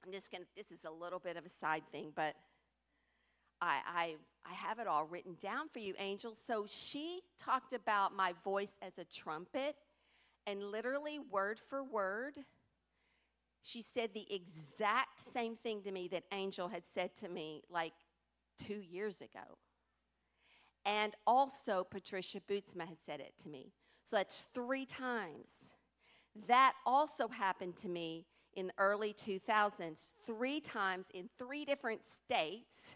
I'm 0.04 0.12
just 0.12 0.30
going 0.30 0.42
to, 0.42 0.48
this 0.56 0.70
is 0.70 0.84
a 0.84 0.90
little 0.90 1.18
bit 1.18 1.36
of 1.36 1.44
a 1.44 1.50
side 1.60 1.82
thing, 1.92 2.12
but 2.14 2.34
I, 3.60 3.80
I, 3.86 4.14
I 4.48 4.54
have 4.54 4.78
it 4.78 4.86
all 4.86 5.04
written 5.04 5.36
down 5.40 5.68
for 5.72 5.78
you, 5.78 5.94
Angel. 5.98 6.34
So 6.46 6.66
she 6.68 7.20
talked 7.42 7.72
about 7.72 8.14
my 8.14 8.34
voice 8.44 8.78
as 8.82 8.98
a 8.98 9.04
trumpet, 9.04 9.76
and 10.46 10.62
literally, 10.70 11.18
word 11.18 11.58
for 11.68 11.82
word, 11.82 12.34
she 13.62 13.82
said 13.82 14.10
the 14.14 14.26
exact 14.32 15.20
same 15.32 15.56
thing 15.56 15.82
to 15.82 15.90
me 15.90 16.08
that 16.08 16.22
Angel 16.30 16.68
had 16.68 16.82
said 16.94 17.16
to 17.16 17.28
me 17.28 17.62
like 17.68 17.94
two 18.64 18.80
years 18.80 19.20
ago. 19.20 19.58
And 20.84 21.16
also, 21.26 21.84
Patricia 21.90 22.40
Bootsma 22.48 22.86
has 22.86 22.98
said 23.04 23.18
it 23.18 23.34
to 23.42 23.48
me. 23.48 23.72
So 24.08 24.16
that's 24.16 24.46
three 24.54 24.86
times. 24.86 25.48
That 26.46 26.74
also 26.86 27.26
happened 27.26 27.76
to 27.78 27.88
me 27.88 28.26
in 28.54 28.68
the 28.68 28.72
early 28.78 29.12
2000s, 29.12 29.98
three 30.26 30.60
times 30.60 31.06
in 31.12 31.28
three 31.38 31.64
different 31.64 32.02
states 32.04 32.94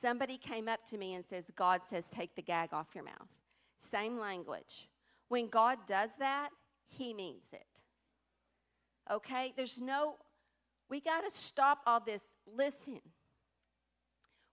Somebody 0.00 0.38
came 0.38 0.68
up 0.68 0.84
to 0.90 0.98
me 0.98 1.14
and 1.14 1.26
says, 1.26 1.50
God 1.56 1.82
says, 1.88 2.08
take 2.08 2.34
the 2.34 2.42
gag 2.42 2.70
off 2.72 2.88
your 2.94 3.04
mouth. 3.04 3.28
Same 3.76 4.18
language. 4.18 4.88
When 5.28 5.48
God 5.48 5.78
does 5.86 6.10
that, 6.18 6.50
He 6.88 7.12
means 7.12 7.44
it. 7.52 7.66
Okay? 9.10 9.52
There's 9.56 9.78
no, 9.78 10.16
we 10.88 11.00
got 11.00 11.22
to 11.22 11.30
stop 11.30 11.80
all 11.86 12.00
this. 12.00 12.22
Listen. 12.46 13.00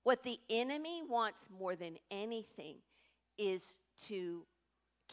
What 0.03 0.23
the 0.23 0.39
enemy 0.49 1.01
wants 1.07 1.41
more 1.59 1.75
than 1.75 1.97
anything 2.09 2.77
is 3.37 3.79
to 4.05 4.45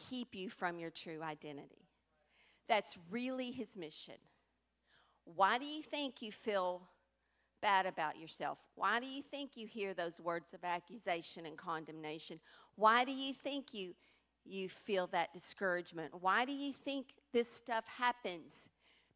keep 0.09 0.33
you 0.33 0.49
from 0.49 0.79
your 0.79 0.89
true 0.89 1.21
identity. 1.21 1.89
That's 2.67 2.97
really 3.11 3.51
his 3.51 3.75
mission. 3.75 4.15
Why 5.25 5.57
do 5.57 5.65
you 5.65 5.83
think 5.83 6.21
you 6.21 6.31
feel 6.31 6.83
bad 7.65 7.87
about 7.87 8.19
yourself? 8.19 8.59
Why 8.75 8.99
do 8.99 9.07
you 9.07 9.23
think 9.23 9.53
you 9.55 9.65
hear 9.65 9.95
those 9.95 10.19
words 10.19 10.53
of 10.53 10.63
accusation 10.63 11.47
and 11.47 11.57
condemnation? 11.57 12.39
Why 12.75 13.03
do 13.03 13.11
you 13.11 13.33
think 13.33 13.73
you 13.73 13.95
you 14.45 14.69
feel 14.69 15.07
that 15.07 15.33
discouragement? 15.33 16.11
Why 16.21 16.45
do 16.45 16.51
you 16.51 16.73
think 16.73 17.07
this 17.33 17.51
stuff 17.51 17.83
happens? 17.87 18.53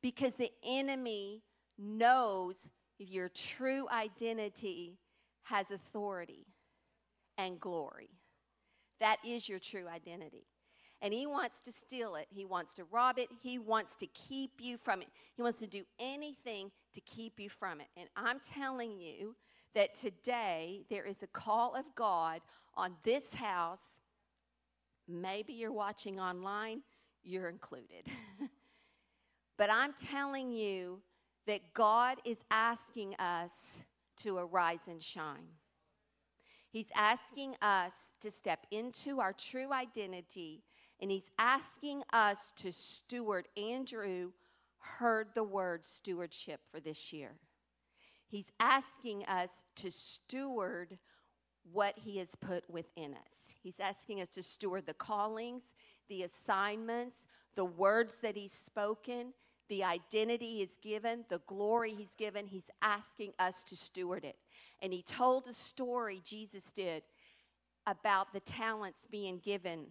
Because 0.02 0.34
the 0.34 0.52
enemy 0.66 1.44
knows 1.78 2.56
your 2.98 3.30
true 3.30 3.88
identity 3.92 4.98
has 5.44 5.70
authority 5.70 6.48
and 7.38 7.60
glory. 7.60 8.10
That 9.00 9.18
is 9.24 9.48
your 9.48 9.60
true 9.60 9.88
identity 9.88 10.48
and 11.02 11.14
he 11.14 11.26
wants 11.26 11.62
to 11.62 11.72
steal 11.72 12.16
it. 12.16 12.28
He 12.30 12.46
wants 12.46 12.74
to 12.76 12.84
rob 12.86 13.18
it. 13.18 13.30
He 13.42 13.58
wants 13.58 13.96
to 13.98 14.08
keep 14.08 14.52
you 14.60 14.78
from 14.78 15.02
it. 15.02 15.08
He 15.36 15.42
wants 15.42 15.60
to 15.60 15.68
do 15.68 15.84
anything 16.00 16.72
to 16.94 17.02
keep 17.02 17.40
you 17.40 17.50
from 17.50 17.80
it. 17.80 17.88
And 17.96 18.10
I'm 18.16 18.40
telling 18.54 19.00
you 19.00 19.36
that 19.76 20.00
today 20.00 20.82
there 20.90 21.06
is 21.06 21.24
a 21.24 21.28
call 21.28 21.76
of 21.76 21.86
God 21.96 22.42
on 22.76 22.96
this 23.04 23.34
house. 23.34 24.02
Maybe 25.08 25.54
you're 25.54 25.72
watching 25.72 26.20
online, 26.20 26.82
you're 27.24 27.50
included. 27.50 28.08
but 29.58 29.70
I'm 29.72 29.94
telling 29.94 30.52
you 30.52 31.02
that 31.48 31.74
God 31.74 32.18
is 32.26 32.44
asking 32.52 33.16
us 33.16 33.80
to 34.18 34.38
arise 34.38 34.82
and 34.88 35.02
shine. 35.02 35.48
He's 36.72 36.92
asking 36.94 37.56
us 37.62 37.94
to 38.22 38.30
step 38.30 38.68
into 38.70 39.20
our 39.20 39.34
true 39.34 39.74
identity 39.74 40.62
and 41.02 41.12
he's 41.12 41.30
asking 41.38 42.04
us 42.12 42.54
to 42.58 42.72
steward. 42.72 43.48
Andrew 43.56 44.32
heard 44.80 45.30
the 45.34 45.44
word 45.44 45.86
stewardship 45.86 46.62
for 46.72 46.80
this 46.80 47.14
year. 47.14 47.36
He's 48.28 48.52
asking 48.60 49.26
us 49.26 49.50
to 49.78 49.92
steward 49.92 50.98
what 51.72 51.96
he 51.98 52.18
has 52.18 52.30
put 52.40 52.70
within 52.70 53.14
us. 53.14 53.54
He's 53.62 53.80
asking 53.80 54.22
us 54.22 54.30
to 54.30 54.44
steward 54.44 54.86
the 54.86 54.94
callings, 54.94 55.64
the 56.10 56.24
assignments, 56.24 57.26
the 57.56 57.66
words 57.66 58.16
that 58.22 58.36
he's 58.36 58.54
spoken, 58.66 59.34
the 59.68 59.84
identity 59.84 60.58
he's 60.58 60.78
given, 60.82 61.26
the 61.30 61.42
glory 61.48 61.94
he's 61.94 62.16
given. 62.16 62.48
He's 62.48 62.70
asking 62.82 63.34
us 63.40 63.64
to 63.64 63.76
steward 63.76 64.26
it. 64.26 64.38
And 64.82 64.94
he 64.94 65.04
told 65.04 65.48
a 65.48 65.54
story, 65.54 66.22
Jesus 66.24 66.72
did, 66.74 67.04
about 67.86 68.34
the 68.34 68.40
talents 68.40 69.02
being 69.10 69.40
given 69.40 69.88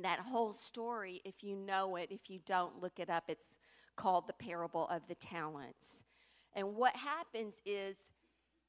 that 0.00 0.20
whole 0.20 0.52
story, 0.52 1.20
if 1.24 1.42
you 1.42 1.56
know 1.56 1.96
it, 1.96 2.08
if 2.10 2.28
you 2.28 2.40
don't, 2.46 2.80
look 2.82 2.98
it 2.98 3.10
up. 3.10 3.24
It's 3.28 3.58
called 3.96 4.26
the 4.26 4.32
parable 4.32 4.86
of 4.88 5.02
the 5.08 5.14
talents. 5.16 6.04
And 6.54 6.76
what 6.76 6.96
happens 6.96 7.54
is 7.66 7.96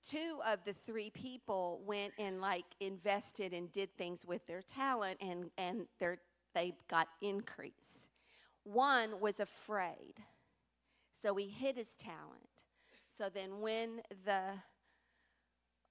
two 0.07 0.39
of 0.45 0.59
the 0.65 0.73
three 0.73 1.09
people 1.09 1.81
went 1.85 2.13
and 2.17 2.41
like 2.41 2.65
invested 2.79 3.53
and 3.53 3.71
did 3.71 3.95
things 3.97 4.25
with 4.25 4.45
their 4.47 4.61
talent 4.61 5.19
and, 5.21 5.51
and 5.57 5.85
their, 5.99 6.19
they 6.53 6.73
got 6.89 7.07
increase. 7.21 8.07
One 8.63 9.19
was 9.19 9.39
afraid, 9.39 10.15
so 11.13 11.35
he 11.35 11.47
hid 11.47 11.77
his 11.77 11.95
talent. 11.97 12.63
So 13.17 13.29
then 13.33 13.61
when 13.61 14.01
the 14.25 14.41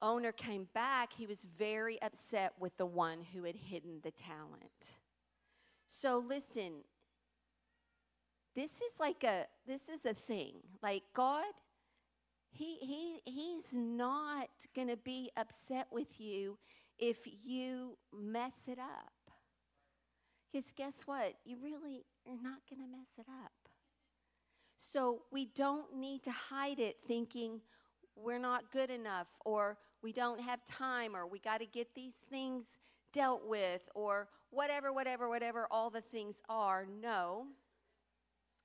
owner 0.00 0.32
came 0.32 0.68
back, 0.74 1.12
he 1.12 1.26
was 1.26 1.46
very 1.58 2.00
upset 2.02 2.52
with 2.58 2.76
the 2.76 2.86
one 2.86 3.18
who 3.34 3.44
had 3.44 3.56
hidden 3.56 4.00
the 4.02 4.12
talent. 4.12 4.94
So 5.88 6.22
listen, 6.27 6.85
this 8.55 8.72
is 8.72 9.01
like 9.01 9.24
a 9.24 9.46
this 9.66 9.88
is 9.88 10.05
a 10.05 10.14
thing. 10.14 10.57
Like 10.83 11.03
God, 11.14 11.44
he 12.51 12.77
he 12.81 13.20
he's 13.24 13.72
not 13.72 14.48
going 14.74 14.88
to 14.88 14.96
be 14.96 15.31
upset 15.37 15.88
with 15.90 16.20
you 16.20 16.59
if 16.98 17.18
you 17.44 17.96
mess 18.12 18.66
it 18.66 18.79
up. 18.79 19.12
Cuz 20.53 20.72
guess 20.77 21.03
what? 21.07 21.35
You 21.44 21.57
really 21.62 22.05
are 22.27 22.37
not 22.42 22.61
going 22.68 22.83
to 22.83 22.88
mess 22.88 23.18
it 23.18 23.27
up. 23.29 23.53
So 24.79 25.22
we 25.31 25.46
don't 25.46 25.96
need 25.96 26.22
to 26.24 26.31
hide 26.31 26.79
it 26.79 26.98
thinking 27.07 27.61
we're 28.16 28.38
not 28.38 28.70
good 28.72 28.90
enough 28.90 29.29
or 29.44 29.79
we 30.03 30.12
don't 30.12 30.40
have 30.40 30.64
time 30.64 31.14
or 31.14 31.27
we 31.27 31.38
got 31.38 31.59
to 31.59 31.66
get 31.66 31.94
these 31.94 32.14
things 32.31 32.79
dealt 33.18 33.44
with 33.44 33.83
or 33.96 34.28
whatever, 34.50 34.92
whatever, 34.92 35.28
whatever 35.28 35.66
all 35.72 35.90
the 35.90 36.00
things 36.00 36.37
are. 36.48 36.87
No. 37.02 37.46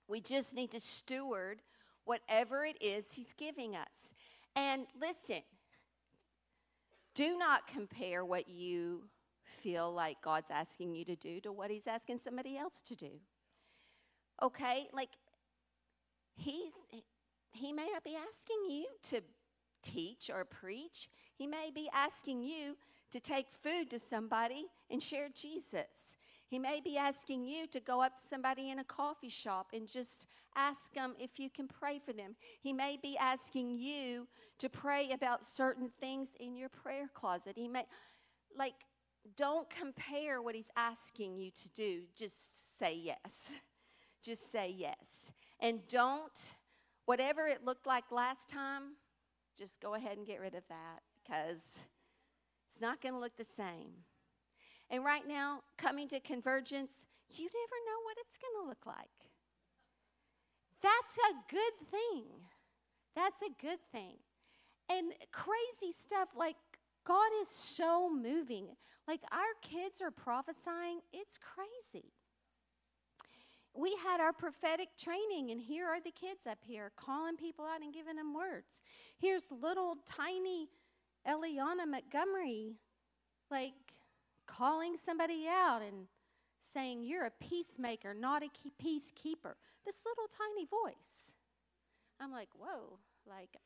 We 0.07 0.21
just 0.21 0.53
need 0.53 0.69
to 0.71 0.79
steward 0.79 1.63
whatever 2.05 2.63
it 2.63 2.77
is 2.79 3.13
He's 3.13 3.33
giving 3.35 3.75
us. 3.75 4.11
And 4.55 4.85
listen, 4.99 5.41
do 7.15 7.35
not 7.35 7.65
compare 7.65 8.23
what 8.23 8.47
you 8.47 9.05
feel 9.43 9.91
like 9.91 10.17
God's 10.21 10.51
asking 10.51 10.93
you 10.93 11.03
to 11.05 11.15
do 11.15 11.39
to 11.41 11.51
what 11.51 11.71
He's 11.71 11.87
asking 11.87 12.19
somebody 12.23 12.55
else 12.55 12.75
to 12.85 12.95
do. 12.95 13.09
Okay? 14.41 14.87
Like, 14.93 15.09
He's. 16.35 16.73
He 17.55 17.71
may 17.71 17.87
not 17.91 18.03
be 18.03 18.15
asking 18.15 18.75
you 18.75 18.85
to 19.09 19.21
teach 19.83 20.29
or 20.33 20.45
preach. 20.45 21.07
He 21.35 21.45
may 21.47 21.71
be 21.73 21.87
asking 21.93 22.41
you 22.41 22.75
to 23.13 23.19
take 23.19 23.45
food 23.61 23.91
to 23.91 23.99
somebody 23.99 24.65
and 24.89 25.01
share 25.01 25.29
Jesus. 25.29 26.17
He 26.47 26.57
may 26.57 26.81
be 26.83 26.97
asking 26.97 27.45
you 27.45 27.67
to 27.67 27.79
go 27.79 28.01
up 28.01 28.17
to 28.17 28.27
somebody 28.27 28.71
in 28.71 28.79
a 28.79 28.83
coffee 28.83 29.29
shop 29.29 29.67
and 29.71 29.87
just 29.87 30.25
ask 30.55 30.91
them 30.93 31.13
if 31.19 31.39
you 31.39 31.49
can 31.49 31.67
pray 31.67 31.99
for 32.03 32.11
them. 32.11 32.35
He 32.59 32.73
may 32.73 32.97
be 33.01 33.15
asking 33.17 33.77
you 33.77 34.27
to 34.57 34.67
pray 34.67 35.11
about 35.11 35.41
certain 35.55 35.91
things 35.99 36.29
in 36.39 36.55
your 36.55 36.69
prayer 36.69 37.07
closet. 37.13 37.53
He 37.55 37.67
may, 37.67 37.85
like, 38.57 38.73
don't 39.37 39.69
compare 39.69 40.41
what 40.41 40.55
he's 40.55 40.71
asking 40.75 41.37
you 41.37 41.51
to 41.51 41.69
do. 41.69 42.01
Just 42.15 42.79
say 42.79 42.95
yes. 42.95 43.31
Just 44.23 44.51
say 44.51 44.73
yes. 44.75 45.31
And 45.59 45.85
don't, 45.87 46.39
whatever 47.05 47.47
it 47.47 47.63
looked 47.63 47.85
like 47.85 48.05
last 48.11 48.49
time, 48.49 48.95
just 49.57 49.79
go 49.81 49.93
ahead 49.93 50.17
and 50.17 50.25
get 50.25 50.39
rid 50.39 50.55
of 50.55 50.63
that 50.69 51.01
because 51.23 51.61
not 52.83 53.01
going 53.01 53.13
to 53.13 53.19
look 53.19 53.37
the 53.37 53.47
same. 53.55 54.03
And 54.89 55.05
right 55.05 55.25
now, 55.25 55.61
coming 55.77 56.09
to 56.09 56.19
convergence, 56.19 57.05
you 57.29 57.45
never 57.45 57.77
know 57.87 57.99
what 58.03 58.17
it's 58.19 58.37
going 58.37 58.61
to 58.61 58.67
look 58.67 58.85
like. 58.85 59.31
That's 60.81 61.15
a 61.31 61.33
good 61.49 61.89
thing. 61.89 62.25
That's 63.15 63.41
a 63.41 63.55
good 63.61 63.79
thing. 63.93 64.17
And 64.89 65.13
crazy 65.31 65.95
stuff 66.05 66.27
like 66.37 66.57
God 67.07 67.31
is 67.41 67.47
so 67.47 68.11
moving. 68.13 68.67
Like 69.07 69.21
our 69.31 69.55
kids 69.61 70.01
are 70.01 70.11
prophesying, 70.11 70.99
it's 71.13 71.37
crazy. 71.37 72.11
We 73.73 73.95
had 74.03 74.19
our 74.19 74.33
prophetic 74.33 74.89
training, 74.99 75.49
and 75.49 75.59
here 75.59 75.87
are 75.87 75.99
the 75.99 76.11
kids 76.11 76.45
up 76.47 76.59
here 76.63 76.91
calling 76.95 77.37
people 77.37 77.65
out 77.65 77.81
and 77.81 77.93
giving 77.93 78.17
them 78.17 78.33
words. 78.33 78.81
Here's 79.17 79.43
little 79.49 79.97
tiny 80.05 80.67
Eliana 81.27 81.87
Montgomery, 81.87 82.75
like 83.49 83.73
calling 84.47 84.95
somebody 85.03 85.45
out 85.47 85.81
and 85.81 86.07
saying, 86.73 87.03
You're 87.03 87.25
a 87.25 87.31
peacemaker, 87.31 88.13
not 88.13 88.43
a 88.43 88.47
peacekeeper. 88.47 89.55
This 89.85 89.95
little 90.05 90.27
tiny 90.37 90.65
voice. 90.65 91.31
I'm 92.19 92.31
like, 92.31 92.49
Whoa, 92.57 92.99
like, 93.27 93.57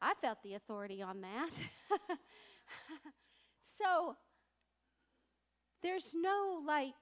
I 0.00 0.14
felt 0.20 0.42
the 0.42 0.54
authority 0.54 1.02
on 1.02 1.20
that. 1.20 1.50
so, 3.78 4.16
there's 5.82 6.14
no 6.14 6.62
like 6.64 6.94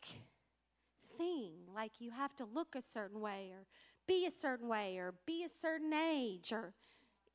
thing, 1.18 1.52
like 1.74 1.92
you 2.00 2.10
have 2.10 2.34
to 2.36 2.44
look 2.44 2.74
a 2.74 2.82
certain 2.94 3.20
way 3.20 3.50
or 3.52 3.66
be 4.06 4.26
a 4.26 4.30
certain 4.30 4.68
way 4.68 4.96
or 4.96 5.14
be 5.26 5.44
a 5.44 5.60
certain 5.60 5.92
age 5.92 6.52
or 6.52 6.72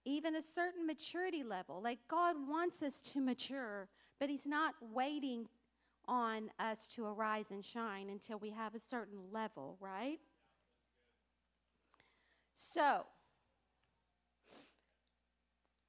even 0.06 0.36
a 0.36 0.42
certain 0.54 0.86
maturity 0.86 1.44
level. 1.44 1.82
Like 1.84 2.00
God 2.08 2.36
wants 2.48 2.82
us 2.82 3.00
to 3.14 3.20
mature, 3.20 3.88
but 4.20 4.30
He's 4.30 4.46
not 4.46 4.76
waiting 4.82 5.48
on 6.08 6.52
us 6.60 6.88
to 6.96 7.06
arise 7.06 7.48
and 7.50 7.66
shine 7.66 8.10
until 8.10 8.38
we 8.38 8.52
have 8.52 8.76
a 8.76 8.80
certain 8.80 9.20
level, 9.32 9.78
right? 9.80 10.20
So, 12.56 13.06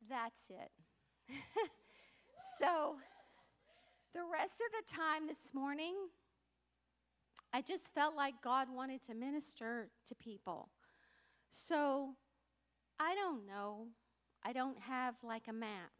that's 0.08 0.42
it. 0.50 0.70
So, 2.58 2.96
the 4.14 4.22
rest 4.32 4.54
of 4.54 4.72
the 4.72 4.94
time 4.96 5.26
this 5.26 5.52
morning, 5.52 5.94
I 7.52 7.60
just 7.60 7.92
felt 7.94 8.16
like 8.16 8.34
God 8.42 8.68
wanted 8.74 9.02
to 9.08 9.14
minister 9.14 9.90
to 10.08 10.14
people. 10.14 10.70
So, 11.50 12.14
I 12.98 13.14
don't 13.14 13.46
know. 13.46 13.88
I 14.46 14.52
don't 14.52 14.78
have 14.78 15.16
like 15.24 15.48
a 15.48 15.52
map. 15.52 15.90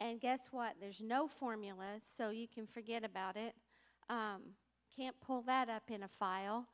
And 0.00 0.18
guess 0.18 0.48
what? 0.50 0.76
There's 0.80 1.02
no 1.02 1.28
formula, 1.28 1.98
so 2.16 2.30
you 2.30 2.48
can 2.48 2.66
forget 2.66 3.04
about 3.04 3.36
it. 3.36 3.54
Um, 4.08 4.54
can't 4.96 5.14
pull 5.20 5.42
that 5.42 5.68
up 5.68 5.82
in 5.90 6.02
a 6.02 6.08
file. 6.08 6.66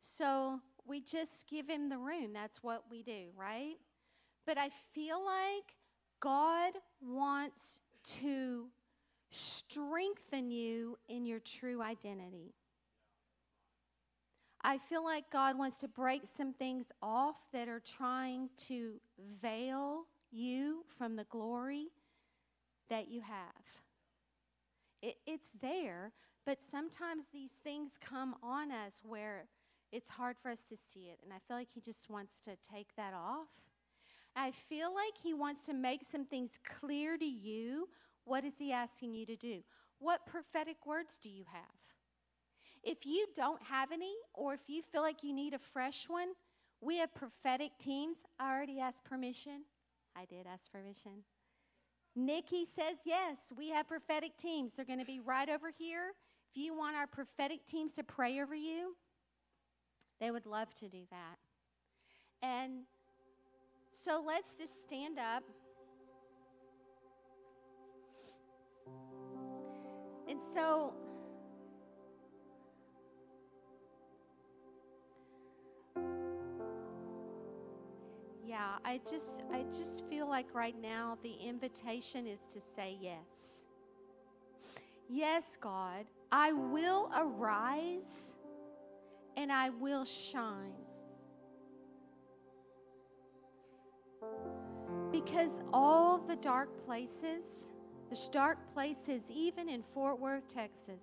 So 0.00 0.60
we 0.86 1.00
just 1.00 1.48
give 1.48 1.68
him 1.70 1.88
the 1.88 1.96
room. 1.96 2.34
That's 2.34 2.62
what 2.62 2.84
we 2.90 3.02
do, 3.02 3.28
right? 3.34 3.76
But 4.46 4.58
I 4.58 4.68
feel 4.92 5.24
like 5.24 5.74
God 6.20 6.74
wants 7.00 7.78
to 8.20 8.66
strengthen 9.30 10.50
you 10.50 10.98
in 11.08 11.24
your 11.24 11.40
true 11.40 11.80
identity. 11.80 12.52
I 14.66 14.78
feel 14.78 15.04
like 15.04 15.30
God 15.30 15.58
wants 15.58 15.76
to 15.78 15.88
break 15.88 16.22
some 16.26 16.54
things 16.54 16.86
off 17.02 17.36
that 17.52 17.68
are 17.68 17.80
trying 17.80 18.48
to 18.68 18.94
veil 19.42 20.06
you 20.32 20.84
from 20.96 21.16
the 21.16 21.24
glory 21.24 21.88
that 22.88 23.08
you 23.08 23.20
have. 23.20 23.62
It, 25.02 25.16
it's 25.26 25.48
there, 25.60 26.12
but 26.46 26.58
sometimes 26.70 27.24
these 27.30 27.50
things 27.62 27.92
come 28.00 28.36
on 28.42 28.72
us 28.72 28.94
where 29.06 29.48
it's 29.92 30.08
hard 30.08 30.36
for 30.42 30.50
us 30.50 30.60
to 30.70 30.76
see 30.76 31.10
it. 31.10 31.18
And 31.22 31.30
I 31.30 31.36
feel 31.46 31.58
like 31.58 31.68
He 31.74 31.82
just 31.82 32.08
wants 32.08 32.32
to 32.46 32.52
take 32.72 32.96
that 32.96 33.12
off. 33.12 33.48
I 34.34 34.50
feel 34.50 34.94
like 34.94 35.12
He 35.22 35.34
wants 35.34 35.66
to 35.66 35.74
make 35.74 36.00
some 36.10 36.24
things 36.24 36.52
clear 36.80 37.18
to 37.18 37.24
you. 37.24 37.88
What 38.24 38.46
is 38.46 38.54
He 38.58 38.72
asking 38.72 39.12
you 39.12 39.26
to 39.26 39.36
do? 39.36 39.60
What 39.98 40.26
prophetic 40.26 40.86
words 40.86 41.18
do 41.22 41.28
you 41.28 41.44
have? 41.52 41.62
If 42.84 43.06
you 43.06 43.26
don't 43.34 43.62
have 43.62 43.92
any, 43.92 44.12
or 44.34 44.52
if 44.54 44.60
you 44.66 44.82
feel 44.82 45.00
like 45.00 45.22
you 45.22 45.32
need 45.32 45.54
a 45.54 45.58
fresh 45.58 46.06
one, 46.08 46.28
we 46.80 46.98
have 46.98 47.14
prophetic 47.14 47.70
teams. 47.78 48.18
I 48.38 48.52
already 48.52 48.78
asked 48.78 49.04
permission. 49.04 49.62
I 50.14 50.26
did 50.26 50.46
ask 50.46 50.70
permission. 50.70 51.24
Nikki 52.14 52.66
says 52.76 52.98
yes, 53.04 53.38
we 53.56 53.70
have 53.70 53.88
prophetic 53.88 54.36
teams. 54.36 54.72
They're 54.76 54.84
going 54.84 54.98
to 54.98 55.04
be 55.04 55.18
right 55.18 55.48
over 55.48 55.72
here. 55.76 56.12
If 56.50 56.62
you 56.62 56.76
want 56.76 56.94
our 56.94 57.06
prophetic 57.06 57.66
teams 57.66 57.94
to 57.94 58.04
pray 58.04 58.40
over 58.40 58.54
you, 58.54 58.94
they 60.20 60.30
would 60.30 60.46
love 60.46 60.72
to 60.74 60.88
do 60.88 61.00
that. 61.10 61.38
And 62.46 62.82
so 64.04 64.22
let's 64.24 64.56
just 64.56 64.84
stand 64.84 65.18
up. 65.18 65.42
And 70.28 70.38
so 70.54 70.94
Yeah, 78.54 78.76
I 78.84 79.00
just 79.10 79.42
I 79.52 79.64
just 79.76 80.08
feel 80.08 80.28
like 80.28 80.46
right 80.54 80.80
now 80.80 81.18
the 81.24 81.34
invitation 81.44 82.28
is 82.28 82.38
to 82.52 82.60
say 82.76 82.96
yes. 83.00 83.64
Yes, 85.10 85.58
God, 85.60 86.04
I 86.30 86.52
will 86.52 87.10
arise 87.16 88.36
and 89.36 89.50
I 89.50 89.70
will 89.70 90.04
shine. 90.04 90.70
Because 95.10 95.60
all 95.72 96.18
the 96.18 96.36
dark 96.36 96.86
places, 96.86 97.42
there's 98.08 98.28
dark 98.28 98.72
places 98.72 99.24
even 99.34 99.68
in 99.68 99.82
Fort 99.92 100.20
Worth, 100.20 100.46
Texas. 100.46 101.02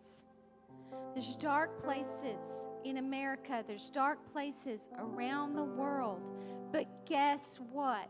There's 1.13 1.35
dark 1.35 1.83
places 1.83 2.47
in 2.85 2.95
America. 2.95 3.61
There's 3.67 3.89
dark 3.89 4.19
places 4.31 4.79
around 4.97 5.55
the 5.55 5.65
world 5.65 6.21
but 6.71 6.85
guess 7.05 7.59
what? 7.71 8.09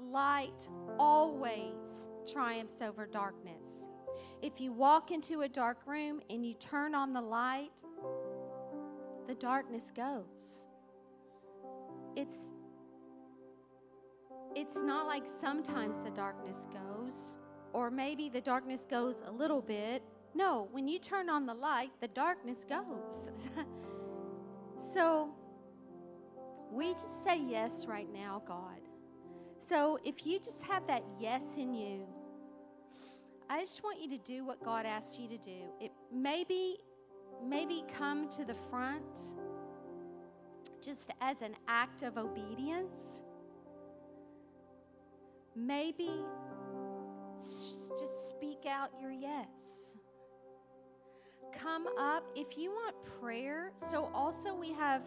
Light 0.00 0.68
always 0.98 2.08
triumphs 2.30 2.80
over 2.80 3.06
darkness. 3.06 3.86
If 4.42 4.60
you 4.60 4.72
walk 4.72 5.10
into 5.10 5.42
a 5.42 5.48
dark 5.48 5.78
room 5.86 6.20
and 6.28 6.44
you 6.44 6.54
turn 6.54 6.94
on 6.94 7.12
the 7.12 7.20
light, 7.20 7.70
the 9.26 9.34
darkness 9.34 9.84
goes. 9.96 10.64
It's 12.16 12.36
it's 14.54 14.76
not 14.76 15.06
like 15.06 15.24
sometimes 15.40 16.02
the 16.04 16.10
darkness 16.10 16.58
goes 16.72 17.14
or 17.72 17.90
maybe 17.90 18.28
the 18.28 18.40
darkness 18.40 18.86
goes 18.88 19.16
a 19.26 19.30
little 19.30 19.60
bit. 19.60 20.02
No, 20.34 20.68
when 20.70 20.86
you 20.86 20.98
turn 20.98 21.28
on 21.28 21.44
the 21.44 21.54
light, 21.54 21.90
the 22.00 22.08
darkness 22.08 22.58
goes. 22.68 23.30
so 24.94 25.30
we 26.74 26.92
just 26.94 27.22
say 27.24 27.40
yes 27.40 27.86
right 27.86 28.12
now, 28.12 28.42
God. 28.46 28.80
So 29.68 29.98
if 30.04 30.26
you 30.26 30.38
just 30.38 30.62
have 30.62 30.86
that 30.88 31.04
yes 31.20 31.42
in 31.56 31.72
you, 31.72 32.06
I 33.48 33.60
just 33.60 33.82
want 33.84 34.02
you 34.02 34.10
to 34.10 34.18
do 34.18 34.44
what 34.44 34.62
God 34.64 34.84
asks 34.84 35.18
you 35.18 35.28
to 35.28 35.38
do. 35.38 35.60
It 35.80 35.92
maybe 36.12 36.78
maybe 37.46 37.84
come 37.96 38.28
to 38.30 38.44
the 38.44 38.54
front 38.70 39.04
just 40.84 41.10
as 41.20 41.42
an 41.42 41.54
act 41.68 42.02
of 42.02 42.18
obedience. 42.18 43.20
Maybe 45.56 46.10
just 47.40 48.28
speak 48.30 48.66
out 48.68 48.90
your 49.00 49.12
yes. 49.12 49.46
Come 51.56 51.86
up 51.98 52.24
if 52.34 52.58
you 52.58 52.70
want 52.70 52.96
prayer. 53.20 53.70
So 53.90 54.10
also 54.12 54.54
we 54.54 54.72
have 54.72 55.02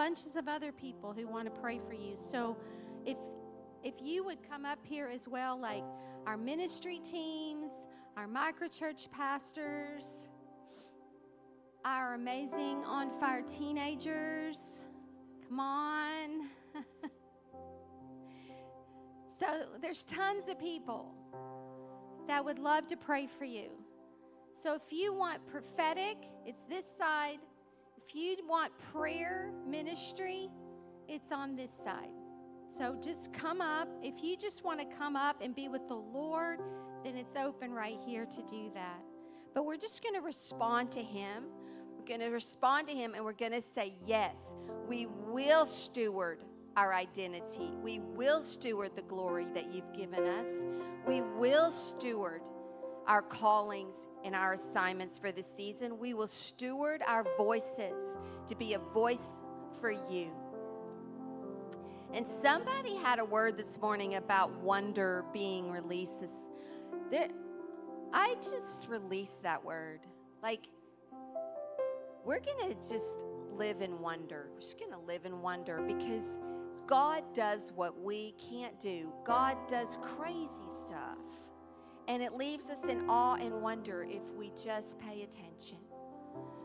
bunches 0.00 0.34
of 0.34 0.48
other 0.48 0.72
people 0.72 1.12
who 1.12 1.28
want 1.28 1.44
to 1.44 1.60
pray 1.60 1.78
for 1.86 1.92
you. 1.92 2.16
So 2.32 2.56
if 3.04 3.18
if 3.84 3.92
you 4.02 4.24
would 4.24 4.38
come 4.48 4.64
up 4.64 4.78
here 4.82 5.08
as 5.08 5.28
well, 5.28 5.60
like 5.60 5.84
our 6.26 6.38
ministry 6.38 7.00
teams, 7.00 7.70
our 8.16 8.26
microchurch 8.26 9.10
pastors, 9.10 10.04
our 11.84 12.14
amazing 12.14 12.82
on 12.86 13.10
fire 13.20 13.42
teenagers, 13.42 14.56
come 15.46 15.60
on. 15.60 16.48
so 19.38 19.46
there's 19.82 20.04
tons 20.04 20.48
of 20.48 20.58
people 20.58 21.14
that 22.26 22.42
would 22.42 22.58
love 22.58 22.86
to 22.86 22.96
pray 22.96 23.28
for 23.38 23.44
you. 23.44 23.68
So 24.54 24.74
if 24.74 24.90
you 24.90 25.12
want 25.12 25.46
prophetic, 25.46 26.16
it's 26.46 26.62
this 26.70 26.86
side. 26.96 27.40
If 28.08 28.14
you 28.14 28.36
want 28.48 28.72
prayer 28.92 29.52
ministry, 29.66 30.48
it's 31.08 31.32
on 31.32 31.56
this 31.56 31.70
side. 31.84 32.10
So 32.76 32.96
just 33.02 33.32
come 33.32 33.60
up. 33.60 33.88
If 34.02 34.22
you 34.22 34.36
just 34.36 34.64
want 34.64 34.80
to 34.80 34.96
come 34.96 35.16
up 35.16 35.40
and 35.42 35.54
be 35.54 35.68
with 35.68 35.86
the 35.88 35.94
Lord, 35.94 36.60
then 37.04 37.16
it's 37.16 37.34
open 37.36 37.72
right 37.72 37.98
here 38.06 38.26
to 38.26 38.42
do 38.42 38.70
that. 38.74 39.00
But 39.54 39.64
we're 39.64 39.76
just 39.76 40.02
going 40.02 40.14
to 40.14 40.20
respond 40.20 40.92
to 40.92 41.02
Him. 41.02 41.44
We're 41.98 42.06
going 42.06 42.20
to 42.20 42.28
respond 42.28 42.88
to 42.88 42.94
Him 42.94 43.14
and 43.14 43.24
we're 43.24 43.32
going 43.32 43.52
to 43.52 43.62
say, 43.62 43.94
Yes, 44.06 44.54
we 44.88 45.06
will 45.06 45.66
steward 45.66 46.44
our 46.76 46.94
identity. 46.94 47.72
We 47.82 47.98
will 48.00 48.42
steward 48.42 48.92
the 48.94 49.02
glory 49.02 49.46
that 49.54 49.72
you've 49.74 49.92
given 49.92 50.24
us. 50.24 50.48
We 51.06 51.20
will 51.20 51.70
steward 51.72 52.42
our 53.06 53.22
callings 53.22 54.06
and 54.24 54.34
our 54.34 54.54
assignments 54.54 55.18
for 55.18 55.32
the 55.32 55.42
season. 55.42 55.98
We 55.98 56.14
will 56.14 56.26
steward 56.26 57.02
our 57.06 57.24
voices 57.36 58.16
to 58.48 58.54
be 58.54 58.74
a 58.74 58.78
voice 58.78 59.42
for 59.80 59.90
you. 59.90 60.30
And 62.12 62.26
somebody 62.28 62.96
had 62.96 63.18
a 63.18 63.24
word 63.24 63.56
this 63.56 63.80
morning 63.80 64.16
about 64.16 64.52
wonder 64.60 65.24
being 65.32 65.70
released. 65.70 66.20
This, 66.20 66.32
there, 67.10 67.28
I 68.12 68.34
just 68.42 68.88
released 68.88 69.42
that 69.44 69.64
word. 69.64 70.00
Like, 70.42 70.66
we're 72.24 72.40
going 72.40 72.70
to 72.70 72.74
just 72.88 73.24
live 73.56 73.80
in 73.80 74.00
wonder. 74.00 74.48
We're 74.52 74.60
just 74.60 74.78
going 74.78 74.92
to 74.92 74.98
live 74.98 75.24
in 75.24 75.40
wonder 75.40 75.80
because 75.86 76.38
God 76.86 77.22
does 77.32 77.72
what 77.76 78.00
we 78.02 78.34
can't 78.50 78.78
do. 78.80 79.12
God 79.24 79.56
does 79.68 79.96
crazy 80.02 80.68
stuff. 80.86 81.18
And 82.10 82.24
it 82.24 82.36
leaves 82.36 82.68
us 82.70 82.82
in 82.88 83.08
awe 83.08 83.36
and 83.36 83.62
wonder 83.62 84.02
if 84.02 84.22
we 84.36 84.50
just 84.60 84.98
pay 84.98 85.22
attention. 85.22 85.78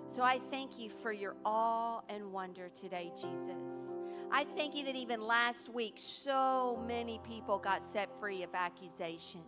So 0.07 0.23
I 0.23 0.39
thank 0.49 0.79
you 0.79 0.89
for 0.89 1.11
your 1.11 1.35
awe 1.45 2.01
and 2.09 2.31
wonder 2.31 2.69
today, 2.69 3.11
Jesus. 3.13 3.93
I 4.31 4.45
thank 4.57 4.75
you 4.75 4.83
that 4.85 4.95
even 4.95 5.21
last 5.21 5.69
week, 5.71 5.97
so 5.97 6.83
many 6.87 7.19
people 7.23 7.59
got 7.59 7.83
set 7.93 8.09
free 8.19 8.41
of 8.41 8.55
accusations. 8.55 9.45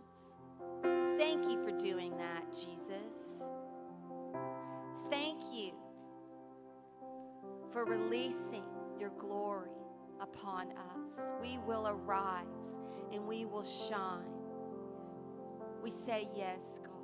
Thank 1.16 1.50
you 1.50 1.60
for 1.64 1.76
doing 1.76 2.16
that, 2.16 2.44
Jesus. 2.52 3.42
Thank 5.10 5.42
you 5.52 5.72
for 7.72 7.84
releasing 7.84 8.62
your 9.00 9.10
glory 9.18 9.72
upon 10.20 10.68
us. 10.70 11.24
We 11.42 11.58
will 11.66 11.88
arise 11.88 12.46
and 13.12 13.26
we 13.26 13.46
will 13.46 13.64
shine 13.64 14.37
We 15.88 15.94
say 16.04 16.28
yes, 16.36 16.76
God. 16.84 16.97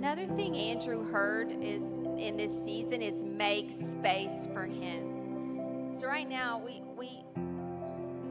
Another 0.00 0.26
thing 0.34 0.56
Andrew 0.56 1.04
heard 1.12 1.50
is 1.62 1.82
in 2.18 2.34
this 2.38 2.50
season 2.64 3.02
is 3.02 3.22
make 3.22 3.70
space 3.70 4.48
for 4.54 4.64
him. 4.64 5.92
So 6.00 6.06
right 6.06 6.26
now 6.26 6.62
we 6.64 6.82
we 6.96 7.22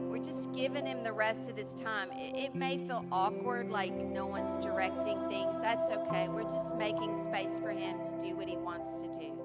we're 0.08 0.18
just 0.18 0.52
giving 0.52 0.84
him 0.84 1.04
the 1.04 1.12
rest 1.12 1.48
of 1.48 1.54
this 1.54 1.72
time. 1.80 2.08
It, 2.10 2.34
it 2.36 2.54
may 2.56 2.78
feel 2.88 3.04
awkward, 3.12 3.70
like 3.70 3.94
no 3.94 4.26
one's 4.26 4.64
directing 4.64 5.28
things. 5.28 5.60
That's 5.62 5.88
okay. 5.90 6.28
We're 6.28 6.42
just 6.42 6.74
making 6.74 7.22
space 7.22 7.56
for 7.62 7.70
him 7.70 7.98
to 8.04 8.18
do 8.20 8.34
what 8.34 8.48
he 8.48 8.56
wants 8.56 8.98
to 8.98 9.20
do. 9.20 9.39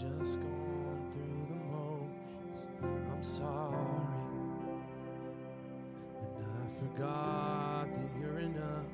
Just 0.00 0.38
gone 0.38 1.10
through 1.12 1.46
the 1.48 1.56
motions. 1.72 2.62
I'm 3.12 3.22
sorry, 3.22 4.06
and 6.36 6.46
I 6.46 6.68
forgot 6.78 7.86
that 8.00 8.10
you're 8.20 8.38
enough. 8.38 8.86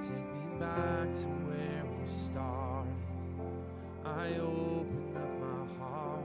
Take 0.00 0.10
me 0.34 0.58
back 0.58 1.14
to 1.14 1.26
where 1.46 1.84
we 1.96 2.06
started. 2.06 2.92
I 4.04 4.34
open 4.40 5.16
up 5.16 5.32
my 5.40 5.64
heart 5.78 6.24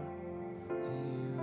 to 0.84 0.90
you. 0.90 1.40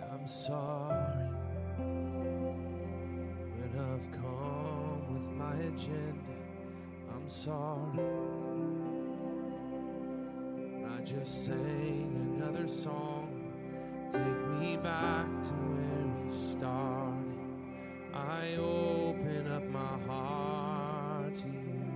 And 0.00 0.10
I'm 0.12 0.28
sorry, 0.28 0.87
agenda. 5.78 6.34
I'm 7.14 7.28
sorry. 7.28 8.00
I 10.84 11.00
just 11.04 11.46
sang 11.46 12.36
another 12.36 12.66
song. 12.66 13.28
Take 14.10 14.48
me 14.58 14.76
back 14.76 15.26
to 15.44 15.52
where 15.52 16.24
we 16.24 16.30
started. 16.30 17.38
I 18.12 18.56
open 18.56 19.52
up 19.52 19.64
my 19.68 19.98
heart 20.08 21.36
to 21.36 21.46
you. 21.46 21.92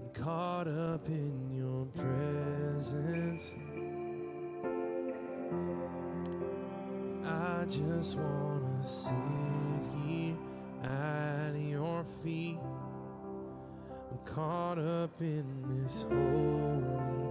I'm 0.00 0.10
caught 0.14 0.68
up 0.68 1.06
in 1.08 1.50
your 1.50 1.84
presence. 1.86 3.54
I 7.26 7.64
just 7.66 8.16
wanna 8.16 8.53
sit 8.84 9.14
here 10.04 10.36
at 10.82 11.54
your 11.54 12.04
feet. 12.22 12.58
I'm 14.10 14.18
caught 14.26 14.78
up 14.78 15.18
in 15.20 15.44
this 15.68 16.02
holy 16.02 17.23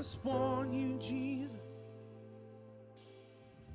just 0.00 0.24
want 0.24 0.72
you, 0.72 0.98
Jesus. 0.98 1.60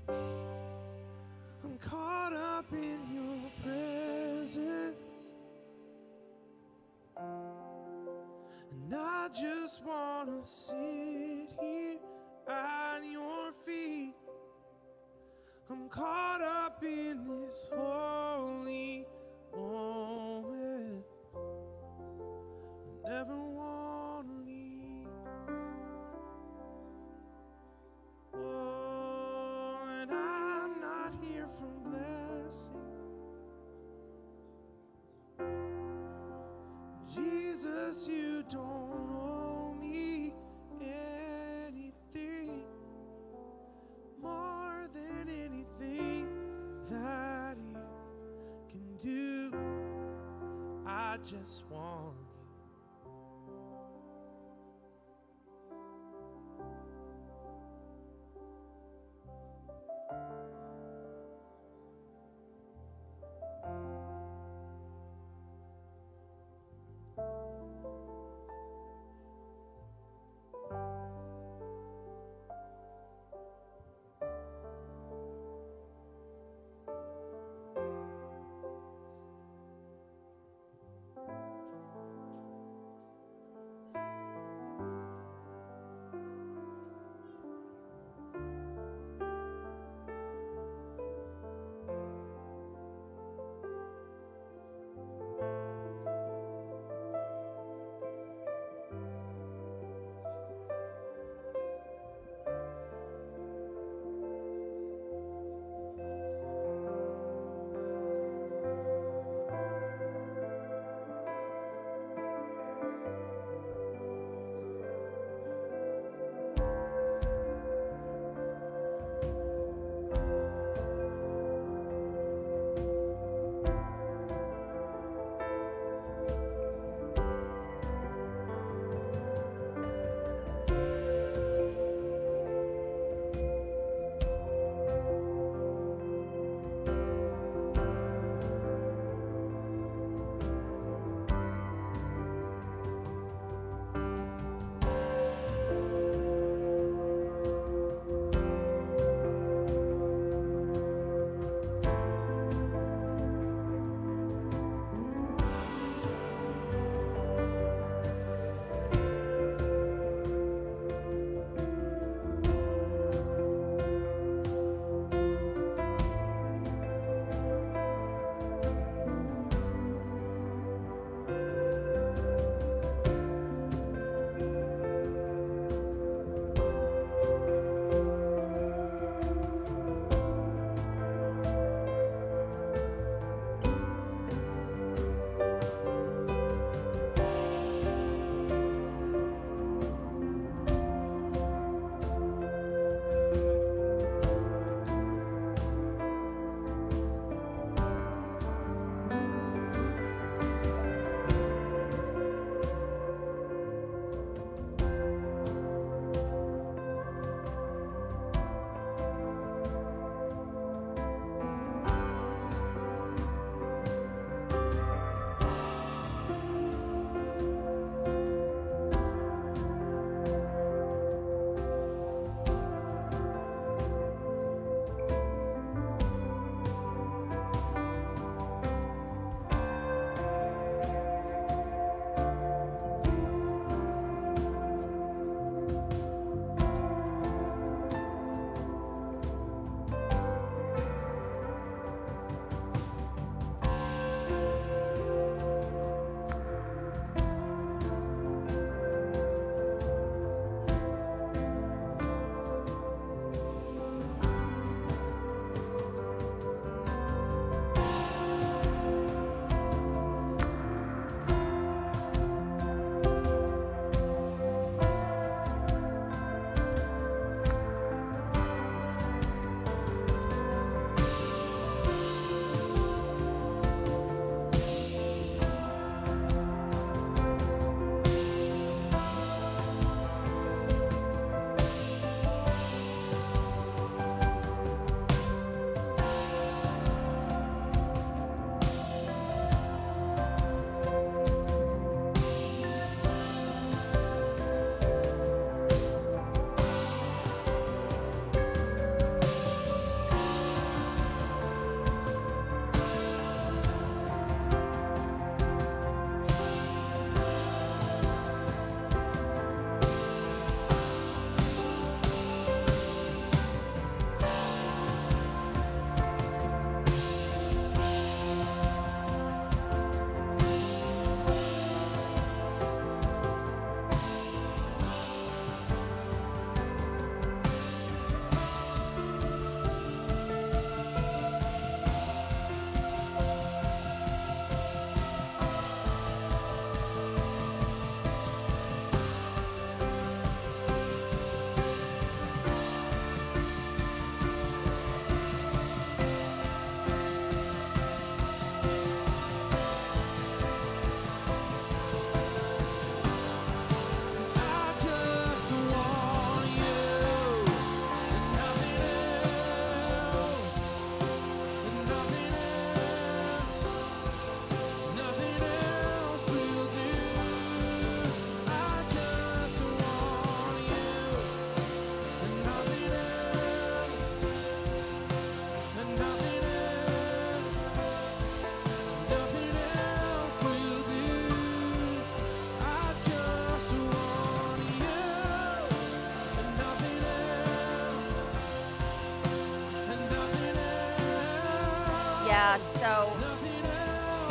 I'm 0.09 1.77
caught 1.79 2.33
up 2.33 2.65
in 2.71 2.99
your 3.13 3.51
presence. 3.61 4.95
And 7.15 8.95
I 8.95 9.27
just 9.39 9.85
want 9.85 10.43
to 10.43 10.49
sit 10.49 11.55
here 11.61 11.97
at 12.47 13.01
your 13.05 13.51
feet. 13.63 14.15
I'm 15.69 15.87
caught 15.89 16.41
up 16.41 16.83
in 16.83 17.23
this 17.27 17.69
holy 17.71 19.05
moment. 19.55 21.05
Never 23.07 23.54
just 51.25 51.63
want 51.71 51.84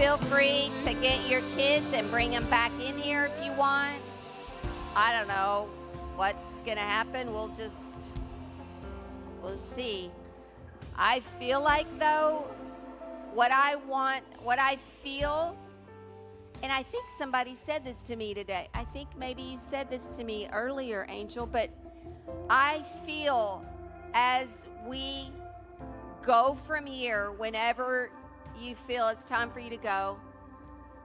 feel 0.05 0.19
free 0.19 0.71
to 0.85 0.93
get 1.01 1.27
your 1.31 1.41
kids 1.57 1.87
and 1.95 2.11
bring 2.11 2.31
them 2.31 2.45
back 2.51 2.71
in 2.79 2.99
here 2.99 3.25
if 3.25 3.43
you 3.43 3.51
want. 3.53 3.97
I 4.95 5.15
don't 5.15 5.27
know 5.27 5.71
what's 6.15 6.61
going 6.61 6.77
to 6.77 6.83
happen. 6.83 7.33
We'll 7.33 7.49
just, 7.49 8.19
we'll 9.43 9.57
see. 9.57 10.11
I 10.95 11.21
feel 11.39 11.63
like, 11.63 11.87
though, 11.99 12.47
what 13.33 13.51
I 13.51 13.77
want, 13.77 14.25
what 14.43 14.59
I 14.59 14.77
feel, 15.03 15.57
and 16.63 16.71
I 16.71 16.83
think 16.83 17.07
somebody 17.17 17.57
said 17.65 17.83
this 17.83 17.97
to 18.07 18.15
me 18.15 18.35
today. 18.35 18.69
I 18.75 18.85
think 18.85 19.09
maybe 19.17 19.41
you 19.41 19.59
said 19.71 19.89
this 19.89 20.05
to 20.19 20.25
me 20.25 20.51
earlier, 20.53 21.07
Angel, 21.09 21.47
but 21.47 21.71
I 22.51 22.85
feel 23.07 23.65
as 24.13 24.67
we 24.87 25.31
go 26.27 26.59
from 26.67 26.85
here, 26.85 27.33
whenever 27.33 28.11
you 28.61 28.75
feel 28.75 29.09
it's 29.09 29.25
time 29.25 29.51
for 29.51 29.61
you 29.61 29.71
to 29.71 29.77
go, 29.77 30.17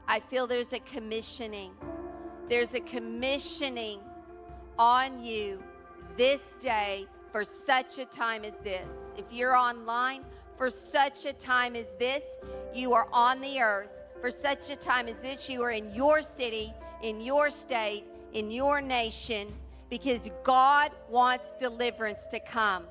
I 0.08 0.20
feel 0.20 0.48
there's 0.48 0.74
a 0.74 0.80
commissioning. 0.80 1.72
There's 2.48 2.74
a 2.74 2.80
commissioning 2.80 4.00
on 4.78 5.24
you 5.24 5.62
this 6.18 6.54
day 6.60 7.06
for 7.32 7.44
such 7.44 8.00
a 8.00 8.06
time 8.06 8.44
as 8.44 8.56
this. 8.64 8.92
If 9.18 9.26
you're 9.32 9.56
online, 9.56 10.24
for 10.58 10.70
such 10.70 11.26
a 11.26 11.34
time 11.34 11.76
as 11.76 11.94
this, 12.00 12.24
you 12.74 12.94
are 12.94 13.08
on 13.14 13.40
the 13.40 13.62
earth. 13.62 13.90
For 14.20 14.30
such 14.30 14.70
a 14.70 14.76
time 14.76 15.08
as 15.08 15.20
this, 15.20 15.50
you 15.50 15.62
are 15.62 15.72
in 15.72 15.94
your 15.94 16.22
city, 16.22 16.74
in 17.02 17.22
your 17.22 17.50
state, 17.50 18.04
in 18.34 18.52
your 18.52 18.82
nation, 18.82 19.54
because 19.90 20.30
God 20.44 20.92
wants 21.10 21.54
deliverance 21.60 22.26
to 22.32 22.40
come. 22.40 22.84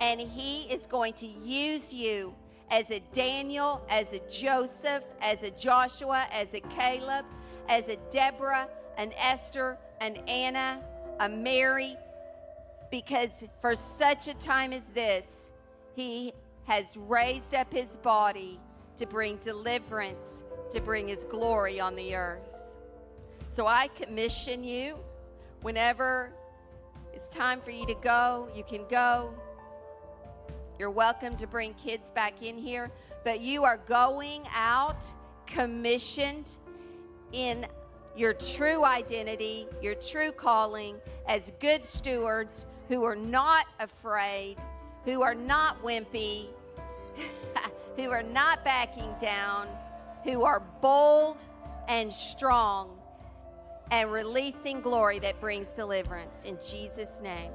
And 0.00 0.20
He 0.20 0.62
is 0.72 0.86
going 0.86 1.14
to 1.14 1.26
use 1.26 1.92
you 1.92 2.34
as 2.70 2.90
a 2.90 3.00
Daniel, 3.12 3.84
as 3.88 4.12
a 4.12 4.20
Joseph, 4.28 5.04
as 5.20 5.42
a 5.42 5.50
Joshua, 5.50 6.26
as 6.30 6.54
a 6.54 6.60
Caleb, 6.60 7.24
as 7.68 7.88
a 7.88 7.96
Deborah, 8.10 8.68
an 8.96 9.12
Esther, 9.16 9.78
an 10.00 10.16
Anna, 10.28 10.82
a 11.20 11.28
Mary, 11.28 11.96
because 12.90 13.44
for 13.60 13.74
such 13.74 14.28
a 14.28 14.34
time 14.34 14.72
as 14.72 14.84
this, 14.94 15.50
He 15.94 16.32
has 16.64 16.96
raised 16.96 17.54
up 17.54 17.72
His 17.72 17.96
body 18.02 18.60
to 18.96 19.06
bring 19.06 19.36
deliverance, 19.38 20.42
to 20.72 20.80
bring 20.80 21.08
His 21.08 21.24
glory 21.24 21.80
on 21.80 21.96
the 21.96 22.14
earth. 22.14 22.48
So 23.48 23.66
I 23.66 23.88
commission 23.88 24.62
you 24.62 24.98
whenever 25.62 26.32
it's 27.12 27.28
time 27.28 27.60
for 27.60 27.70
you 27.70 27.86
to 27.86 27.94
go, 27.94 28.48
you 28.54 28.62
can 28.62 28.84
go. 28.88 29.34
You're 30.78 30.90
welcome 30.90 31.36
to 31.38 31.46
bring 31.48 31.74
kids 31.74 32.12
back 32.12 32.40
in 32.40 32.56
here, 32.56 32.92
but 33.24 33.40
you 33.40 33.64
are 33.64 33.78
going 33.78 34.42
out 34.54 35.04
commissioned 35.44 36.52
in 37.32 37.66
your 38.16 38.32
true 38.32 38.84
identity, 38.84 39.66
your 39.82 39.96
true 39.96 40.30
calling 40.30 40.98
as 41.26 41.50
good 41.58 41.84
stewards 41.84 42.64
who 42.86 43.02
are 43.02 43.16
not 43.16 43.66
afraid, 43.80 44.56
who 45.04 45.22
are 45.22 45.34
not 45.34 45.82
wimpy, 45.82 46.46
who 47.96 48.10
are 48.10 48.22
not 48.22 48.64
backing 48.64 49.12
down, 49.20 49.66
who 50.22 50.44
are 50.44 50.60
bold 50.80 51.38
and 51.88 52.12
strong 52.12 52.96
and 53.90 54.12
releasing 54.12 54.80
glory 54.80 55.18
that 55.18 55.40
brings 55.40 55.72
deliverance. 55.72 56.44
In 56.44 56.56
Jesus' 56.64 57.20
name. 57.20 57.50